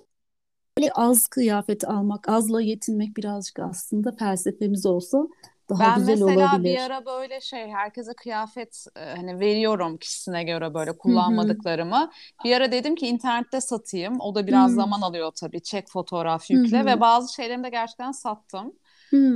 Böyle 0.81 0.93
az 0.93 1.27
kıyafet 1.27 1.89
almak, 1.89 2.29
azla 2.29 2.63
yetinmek 2.63 3.17
birazcık 3.17 3.59
aslında 3.59 4.13
felsefemiz 4.13 4.87
olsa 4.87 5.27
daha 5.71 5.85
ben 5.85 5.99
güzel 5.99 6.23
olabilir. 6.23 6.41
Ben 6.41 6.61
mesela 6.61 6.65
bir 6.65 6.81
ara 6.81 7.07
böyle 7.07 7.41
şey 7.41 7.69
herkese 7.69 8.13
kıyafet 8.15 8.87
e, 8.97 9.01
hani 9.17 9.41
veriyorum 9.41 9.97
kişisine 9.97 10.45
göre 10.45 10.75
böyle 10.75 10.99
kullanmadıklarımı. 10.99 11.99
Hı-hı. 11.99 12.45
Bir 12.45 12.57
ara 12.57 12.73
dedim 12.73 12.95
ki 12.95 13.07
internette 13.07 13.61
satayım. 13.61 14.21
O 14.21 14.35
da 14.35 14.47
biraz 14.47 14.69
Hı-hı. 14.69 14.77
zaman 14.77 15.01
alıyor 15.01 15.33
tabii. 15.41 15.63
Çek 15.63 15.89
fotoğraf 15.89 16.51
yükle 16.51 16.79
Hı-hı. 16.79 16.87
ve 16.87 17.01
bazı 17.01 17.35
şeylerimi 17.35 17.65
de 17.65 17.69
gerçekten 17.69 18.13
sattım. 18.13 18.73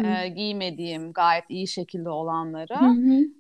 E, 0.05 0.29
giymediğim 0.29 1.13
gayet 1.13 1.45
iyi 1.49 1.69
şekilde 1.69 2.09
olanları. 2.11 2.75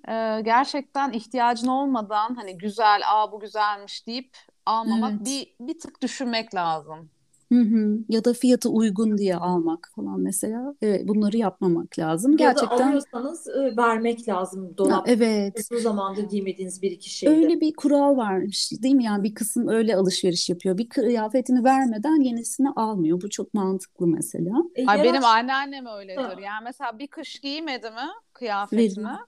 E, 0.08 0.42
gerçekten 0.42 1.12
ihtiyacın 1.12 1.68
olmadan 1.68 2.34
hani 2.34 2.58
güzel, 2.58 3.00
aa 3.06 3.32
bu 3.32 3.40
güzelmiş 3.40 4.06
deyip 4.06 4.30
almamak 4.66 5.12
evet. 5.16 5.26
bir 5.26 5.66
bir 5.66 5.78
tık 5.78 6.02
düşünmek 6.02 6.54
lazım. 6.54 7.10
Hı 7.54 7.60
hı. 7.60 7.98
Ya 8.08 8.24
da 8.24 8.32
fiyatı 8.32 8.68
uygun 8.68 9.18
diye 9.18 9.36
almak 9.36 9.90
falan 9.96 10.20
mesela. 10.20 10.74
Evet, 10.82 11.08
bunları 11.08 11.36
yapmamak 11.36 11.98
lazım. 11.98 12.32
Ya 12.32 12.38
Gerçekten 12.38 12.78
da 12.78 12.84
alıyorsanız 12.84 13.48
e, 13.48 13.76
vermek 13.76 14.28
lazım 14.28 14.76
dolap. 14.78 15.08
evet. 15.08 15.68
Bu 15.72 15.78
zamanda 15.78 16.20
giymediğiniz 16.20 16.82
bir 16.82 16.90
iki 16.90 17.10
şeyde. 17.10 17.36
Öyle 17.36 17.60
bir 17.60 17.74
kural 17.74 18.16
varmış 18.16 18.72
değil 18.82 18.94
mi? 18.94 19.04
Yani 19.04 19.22
bir 19.22 19.34
kısım 19.34 19.68
öyle 19.68 19.96
alışveriş 19.96 20.48
yapıyor. 20.48 20.78
Bir 20.78 20.88
kıyafetini 20.88 21.64
vermeden 21.64 22.20
yenisini 22.24 22.70
almıyor. 22.70 23.20
Bu 23.20 23.30
çok 23.30 23.54
mantıklı 23.54 24.06
mesela. 24.06 24.52
E, 24.74 24.86
Ay, 24.86 25.04
benim 25.04 25.24
anneannem 25.24 25.86
öyledir. 25.86 26.22
Ha. 26.22 26.34
Yani 26.42 26.64
mesela 26.64 26.98
bir 26.98 27.06
kış 27.06 27.40
giymedi 27.40 27.90
mi 27.90 28.08
kıyafetini 28.32 29.04
Verin. 29.04 29.18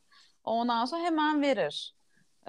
ondan 0.44 0.84
sonra 0.84 1.02
hemen 1.02 1.42
verir. 1.42 1.95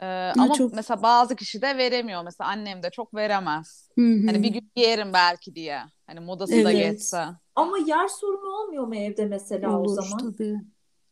Ee, 0.02 0.32
ama 0.38 0.54
çok... 0.54 0.74
mesela 0.74 1.04
bazı 1.04 1.36
kişi 1.36 1.62
de 1.62 1.78
veremiyor. 1.78 2.24
Mesela 2.24 2.50
annem 2.50 2.84
de 2.84 2.90
çok 2.90 3.14
veremez. 3.14 3.90
Hı-hı. 3.96 4.26
Hani 4.26 4.44
bir 4.44 4.50
gün 4.50 4.72
giyerim 4.76 5.14
belki 5.14 5.56
diye. 5.56 5.82
Hani 6.08 6.20
modası 6.20 6.56
evet. 6.56 6.66
da 6.66 6.72
geçse. 6.72 7.26
Ama 7.56 7.78
yer 7.78 8.08
sorunu 8.08 8.50
olmuyor 8.50 8.88
mu 8.88 8.96
evde 8.96 9.26
mesela 9.26 9.78
Olur, 9.78 9.86
o 9.86 9.88
zaman? 9.90 10.32
Tabii. 10.32 10.58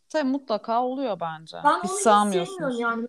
Tabii 0.10 0.30
mutlaka 0.30 0.84
oluyor 0.84 1.19
bence. 1.19 1.58
Ben 1.63 1.84
hiç 1.84 2.08
onu 2.08 2.32
sevmiyorum 2.32 2.80
yani 2.80 3.08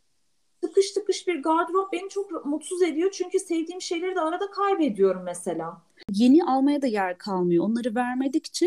tıkış 0.66 0.90
tıkış 0.90 1.26
bir 1.28 1.42
gardırop 1.42 1.92
beni 1.92 2.08
çok 2.08 2.46
mutsuz 2.46 2.82
ediyor. 2.82 3.10
Çünkü 3.12 3.38
sevdiğim 3.38 3.80
şeyleri 3.80 4.14
de 4.14 4.20
arada 4.20 4.50
kaybediyorum 4.50 5.22
mesela. 5.24 5.82
Yeni 6.12 6.44
almaya 6.44 6.82
da 6.82 6.86
yer 6.86 7.18
kalmıyor. 7.18 7.64
Onları 7.64 7.94
vermedikçe 7.94 8.66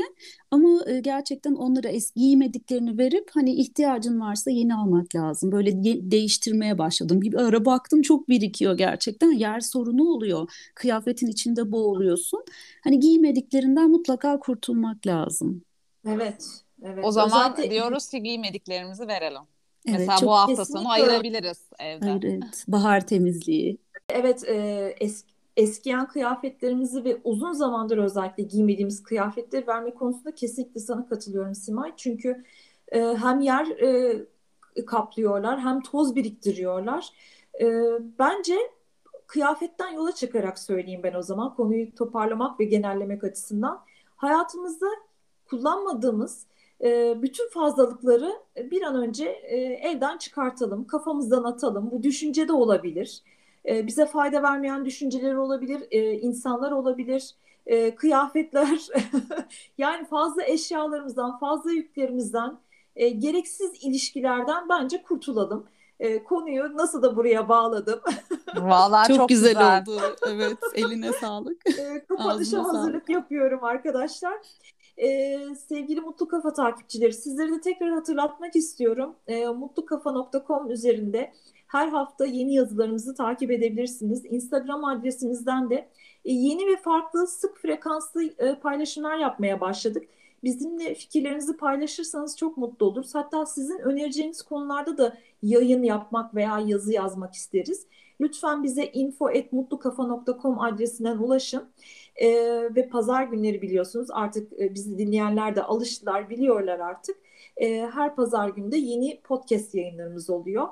ama 0.51 0.79
e, 0.87 0.99
gerçekten 0.99 1.55
onlara 1.55 1.87
eski 1.87 2.19
giymediklerini 2.19 2.97
verip 2.97 3.29
hani 3.33 3.53
ihtiyacın 3.53 4.21
varsa 4.21 4.51
yeni 4.51 4.75
almak 4.75 5.15
lazım. 5.15 5.51
Böyle 5.51 5.83
değiştirmeye 6.11 6.77
başladım. 6.77 7.21
Bir 7.21 7.33
ara 7.33 7.65
baktım 7.65 8.01
çok 8.01 8.29
birikiyor 8.29 8.77
gerçekten. 8.77 9.31
Yer 9.31 9.59
sorunu 9.59 10.03
oluyor. 10.03 10.51
Kıyafetin 10.75 11.27
içinde 11.27 11.71
boğuluyorsun. 11.71 12.43
Hani 12.83 12.99
giymediklerinden 12.99 13.89
mutlaka 13.89 14.39
kurtulmak 14.39 15.07
lazım. 15.07 15.61
Evet. 16.07 16.63
Evet. 16.83 17.05
O 17.05 17.11
zaman 17.11 17.51
Özellikle... 17.51 17.75
diyoruz 17.75 18.09
ki 18.09 18.23
giymediklerimizi 18.23 19.07
verelim. 19.07 19.41
Evet, 19.87 19.99
Mesela 19.99 20.21
bu 20.21 20.31
hafta 20.31 20.65
sonu 20.65 20.91
ayırabiliriz 20.91 21.69
evde. 21.79 22.19
Evet, 22.23 22.65
bahar 22.67 23.07
temizliği. 23.07 23.77
Evet, 24.09 24.43
e, 24.43 24.95
eski 24.99 25.39
eskiyen 25.59 26.07
kıyafetlerimizi 26.07 27.03
ve 27.03 27.17
uzun 27.23 27.51
zamandır 27.51 27.97
özellikle 27.97 28.43
giymediğimiz 28.43 29.03
kıyafetleri 29.03 29.67
verme 29.67 29.93
konusunda 29.93 30.35
kesinlikle 30.35 30.79
sana 30.79 31.09
katılıyorum 31.09 31.55
Simay. 31.55 31.93
Çünkü 31.97 32.43
e, 32.91 32.99
hem 33.01 33.39
yer 33.41 33.67
e, 33.67 34.25
kaplıyorlar 34.85 35.59
hem 35.59 35.81
toz 35.81 36.15
biriktiriyorlar. 36.15 37.09
E, 37.61 37.65
bence 38.19 38.57
kıyafetten 39.27 39.89
yola 39.89 40.11
çıkarak 40.11 40.59
söyleyeyim 40.59 41.01
ben 41.03 41.13
o 41.13 41.21
zaman 41.21 41.55
konuyu 41.55 41.95
toparlamak 41.95 42.59
ve 42.59 42.65
genellemek 42.65 43.23
açısından. 43.23 43.81
Hayatımızda 44.15 44.87
kullanmadığımız 45.49 46.45
e, 46.83 47.21
bütün 47.21 47.49
fazlalıkları 47.49 48.31
bir 48.71 48.81
an 48.81 48.95
önce 48.95 49.25
e, 49.25 49.57
elden 49.57 50.17
çıkartalım, 50.17 50.87
kafamızdan 50.87 51.43
atalım. 51.43 51.91
Bu 51.91 52.03
düşünce 52.03 52.47
de 52.47 52.53
olabilir. 52.53 53.21
E, 53.65 53.87
bize 53.87 54.05
fayda 54.05 54.43
vermeyen 54.43 54.85
düşünceler 54.85 55.33
olabilir, 55.33 55.87
insanlar 56.21 56.71
olabilir, 56.71 57.35
kıyafetler. 57.95 58.87
yani 59.77 60.05
fazla 60.05 60.43
eşyalarımızdan, 60.43 61.39
fazla 61.39 61.71
yüklerimizden, 61.71 62.57
gereksiz 62.95 63.71
ilişkilerden 63.83 64.69
bence 64.69 65.01
kurtulalım. 65.03 65.67
konuyu 66.25 66.77
nasıl 66.77 67.01
da 67.01 67.15
buraya 67.15 67.49
bağladım. 67.49 67.99
Vallahi 68.55 69.07
çok, 69.07 69.17
çok 69.17 69.29
güzel, 69.29 69.53
güzel 69.53 69.81
oldu. 69.81 70.01
Evet, 70.27 70.57
eline 70.73 71.13
sağlık. 71.13 71.61
Kapanışa 72.07 72.63
hazırlık 72.63 72.93
sağlık. 72.93 73.09
yapıyorum 73.09 73.63
arkadaşlar. 73.63 74.37
Ee, 75.01 75.39
sevgili 75.67 76.01
Mutlu 76.01 76.27
Kafa 76.27 76.53
takipçileri 76.53 77.13
sizleri 77.13 77.51
de 77.51 77.61
tekrar 77.61 77.89
hatırlatmak 77.89 78.55
istiyorum. 78.55 79.15
Ee, 79.27 79.45
mutlukafa.com 79.45 80.71
üzerinde 80.71 81.33
her 81.67 81.87
hafta 81.87 82.25
yeni 82.25 82.53
yazılarımızı 82.53 83.15
takip 83.15 83.51
edebilirsiniz. 83.51 84.25
Instagram 84.25 84.85
adresimizden 84.85 85.69
de 85.69 85.89
e, 86.25 86.33
yeni 86.33 86.67
ve 86.67 86.77
farklı 86.77 87.27
sık 87.27 87.57
frekanslı 87.57 88.23
e, 88.23 88.59
paylaşımlar 88.59 89.17
yapmaya 89.17 89.61
başladık. 89.61 90.03
Bizimle 90.43 90.95
fikirlerinizi 90.95 91.57
paylaşırsanız 91.57 92.37
çok 92.37 92.57
mutlu 92.57 92.85
oluruz. 92.85 93.15
Hatta 93.15 93.45
sizin 93.45 93.79
önereceğiniz 93.79 94.41
konularda 94.41 94.97
da 94.97 95.17
yayın 95.43 95.83
yapmak 95.83 96.35
veya 96.35 96.59
yazı 96.59 96.93
yazmak 96.93 97.33
isteriz. 97.33 97.87
Lütfen 98.21 98.63
bize 98.63 98.85
info.mutlukafa.com 98.85 100.59
adresinden 100.59 101.17
ulaşın. 101.17 101.63
Ee, 102.21 102.69
ve 102.75 102.89
pazar 102.89 103.23
günleri 103.23 103.61
biliyorsunuz 103.61 104.07
artık 104.11 104.53
e, 104.61 104.75
bizi 104.75 104.97
dinleyenler 104.97 105.55
de 105.55 105.63
alıştılar, 105.63 106.29
biliyorlar 106.29 106.79
artık. 106.79 107.17
Ee, 107.57 107.89
her 107.93 108.15
pazar 108.15 108.49
günde 108.49 108.77
yeni 108.77 109.21
podcast 109.21 109.75
yayınlarımız 109.75 110.29
oluyor. 110.29 110.67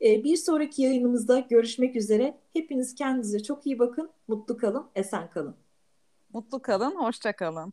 Ee, 0.00 0.24
bir 0.24 0.36
sonraki 0.36 0.82
yayınımızda 0.82 1.38
görüşmek 1.38 1.96
üzere. 1.96 2.38
Hepiniz 2.52 2.94
kendinize 2.94 3.42
çok 3.42 3.66
iyi 3.66 3.78
bakın, 3.78 4.10
mutlu 4.28 4.56
kalın, 4.56 4.86
esen 4.94 5.30
kalın. 5.30 5.56
Mutlu 6.32 6.62
kalın, 6.62 6.96
hoşça 6.96 7.32
kalın. 7.32 7.72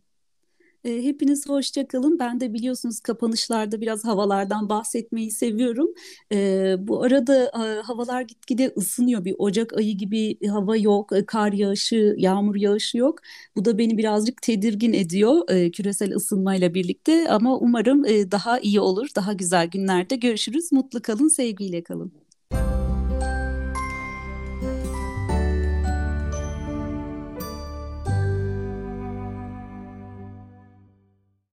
E, 0.83 1.03
hepiniz 1.03 1.49
hoşça 1.49 1.87
kalın. 1.87 2.19
Ben 2.19 2.39
de 2.39 2.53
biliyorsunuz 2.53 2.99
kapanışlarda 2.99 3.81
biraz 3.81 4.05
havalardan 4.05 4.69
bahsetmeyi 4.69 5.31
seviyorum. 5.31 5.87
E, 6.31 6.75
bu 6.79 7.03
arada 7.03 7.45
e, 7.45 7.81
havalar 7.81 8.21
gitgide 8.21 8.73
ısınıyor. 8.77 9.25
Bir 9.25 9.35
Ocak 9.37 9.73
ayı 9.77 9.97
gibi 9.97 10.47
hava 10.47 10.77
yok, 10.77 11.11
kar 11.27 11.53
yağışı, 11.53 12.15
yağmur 12.17 12.55
yağışı 12.55 12.97
yok. 12.97 13.19
Bu 13.55 13.65
da 13.65 13.77
beni 13.77 13.97
birazcık 13.97 14.41
tedirgin 14.41 14.93
ediyor 14.93 15.47
küresel 15.71 16.15
ısınmayla 16.15 16.73
birlikte. 16.73 17.29
Ama 17.29 17.57
umarım 17.57 18.03
daha 18.31 18.59
iyi 18.59 18.79
olur, 18.79 19.07
daha 19.15 19.33
güzel 19.33 19.67
günlerde 19.67 20.15
görüşürüz. 20.15 20.71
Mutlu 20.71 21.01
kalın, 21.01 21.27
sevgiyle 21.27 21.83
kalın. 21.83 22.11